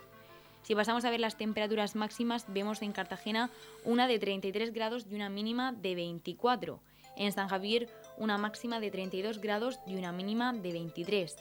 Si 0.63 0.75
pasamos 0.75 1.05
a 1.05 1.12
ver 1.12 1.19
las 1.19 1.38
temperaturas 1.38 1.95
máximas, 1.95 2.45
vemos 2.49 2.81
en 2.81 2.91
Cartagena 2.91 3.51
una 3.86 4.07
de 4.07 4.19
33 4.19 4.73
grados 4.73 5.05
y 5.10 5.15
una 5.15 5.29
mínima 5.29 5.71
de 5.71 5.95
24. 5.95 6.81
En 7.15 7.31
San 7.31 7.47
Javier, 7.47 7.88
una 8.17 8.38
máxima 8.38 8.79
de 8.79 8.91
32 8.91 9.39
grados 9.39 9.79
y 9.86 9.95
una 9.95 10.12
mínima 10.12 10.53
de 10.53 10.73
23. 10.73 11.36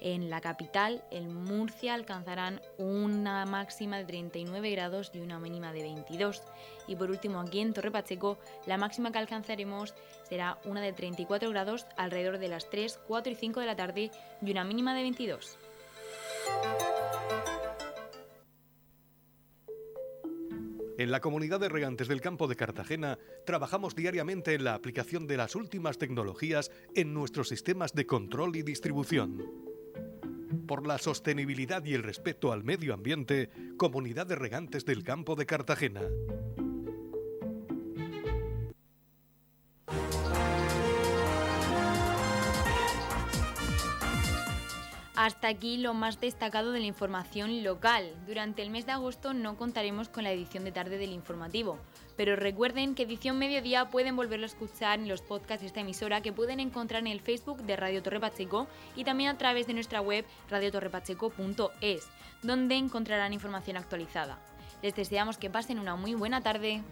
En 0.00 0.28
la 0.28 0.40
capital, 0.40 1.02
en 1.10 1.34
Murcia, 1.34 1.94
alcanzarán 1.94 2.60
una 2.76 3.46
máxima 3.46 3.96
de 3.98 4.04
39 4.04 4.70
grados 4.70 5.10
y 5.14 5.20
una 5.20 5.38
mínima 5.38 5.72
de 5.72 5.82
22. 5.82 6.42
Y 6.86 6.96
por 6.96 7.10
último, 7.10 7.40
aquí 7.40 7.60
en 7.60 7.72
Torre 7.72 7.90
Pacheco, 7.90 8.38
la 8.66 8.76
máxima 8.76 9.10
que 9.10 9.18
alcanzaremos 9.18 9.94
será 10.28 10.58
una 10.64 10.82
de 10.82 10.92
34 10.92 11.48
grados 11.50 11.86
alrededor 11.96 12.38
de 12.38 12.48
las 12.48 12.68
3, 12.68 13.00
4 13.06 13.32
y 13.32 13.36
5 13.36 13.60
de 13.60 13.66
la 13.66 13.76
tarde 13.76 14.10
y 14.42 14.50
una 14.50 14.64
mínima 14.64 14.94
de 14.94 15.02
22. 15.02 15.58
En 20.98 21.10
la 21.10 21.20
comunidad 21.20 21.60
de 21.60 21.68
regantes 21.68 22.08
del 22.08 22.22
campo 22.22 22.48
de 22.48 22.56
Cartagena 22.56 23.18
trabajamos 23.44 23.94
diariamente 23.94 24.54
en 24.54 24.64
la 24.64 24.74
aplicación 24.74 25.26
de 25.26 25.36
las 25.36 25.54
últimas 25.54 25.98
tecnologías 25.98 26.70
en 26.94 27.12
nuestros 27.12 27.48
sistemas 27.48 27.92
de 27.92 28.06
control 28.06 28.56
y 28.56 28.62
distribución 28.62 29.65
por 30.66 30.86
la 30.86 30.98
sostenibilidad 30.98 31.84
y 31.84 31.94
el 31.94 32.02
respeto 32.02 32.52
al 32.52 32.64
medio 32.64 32.94
ambiente, 32.94 33.50
Comunidad 33.76 34.26
de 34.26 34.36
Regantes 34.36 34.84
del 34.84 35.02
Campo 35.02 35.36
de 35.36 35.46
Cartagena. 35.46 36.02
Hasta 45.16 45.48
aquí 45.48 45.78
lo 45.78 45.94
más 45.94 46.20
destacado 46.20 46.72
de 46.72 46.80
la 46.80 46.86
información 46.86 47.64
local. 47.64 48.14
Durante 48.26 48.62
el 48.62 48.70
mes 48.70 48.84
de 48.84 48.92
agosto 48.92 49.32
no 49.32 49.56
contaremos 49.56 50.10
con 50.10 50.24
la 50.24 50.30
edición 50.30 50.62
de 50.62 50.72
tarde 50.72 50.98
del 50.98 51.10
informativo, 51.10 51.78
pero 52.16 52.36
recuerden 52.36 52.94
que 52.94 53.04
edición 53.04 53.38
mediodía 53.38 53.88
pueden 53.90 54.16
volverlo 54.16 54.44
a 54.44 54.48
escuchar 54.48 54.98
en 54.98 55.08
los 55.08 55.22
podcasts 55.22 55.60
de 55.60 55.66
esta 55.66 55.80
emisora 55.80 56.20
que 56.22 56.32
pueden 56.32 56.60
encontrar 56.60 57.00
en 57.00 57.08
el 57.08 57.20
Facebook 57.20 57.62
de 57.62 57.76
Radio 57.76 58.02
Torre 58.02 58.20
Pacheco 58.20 58.66
y 58.94 59.04
también 59.04 59.30
a 59.30 59.38
través 59.38 59.66
de 59.66 59.74
nuestra 59.74 60.00
web 60.00 60.24
radiotorrepacheco.es, 60.50 62.08
donde 62.42 62.76
encontrarán 62.76 63.32
información 63.32 63.76
actualizada. 63.76 64.38
Les 64.82 64.94
deseamos 64.94 65.38
que 65.38 65.50
pasen 65.50 65.78
una 65.78 65.96
muy 65.96 66.14
buena 66.14 66.40
tarde. 66.42 66.82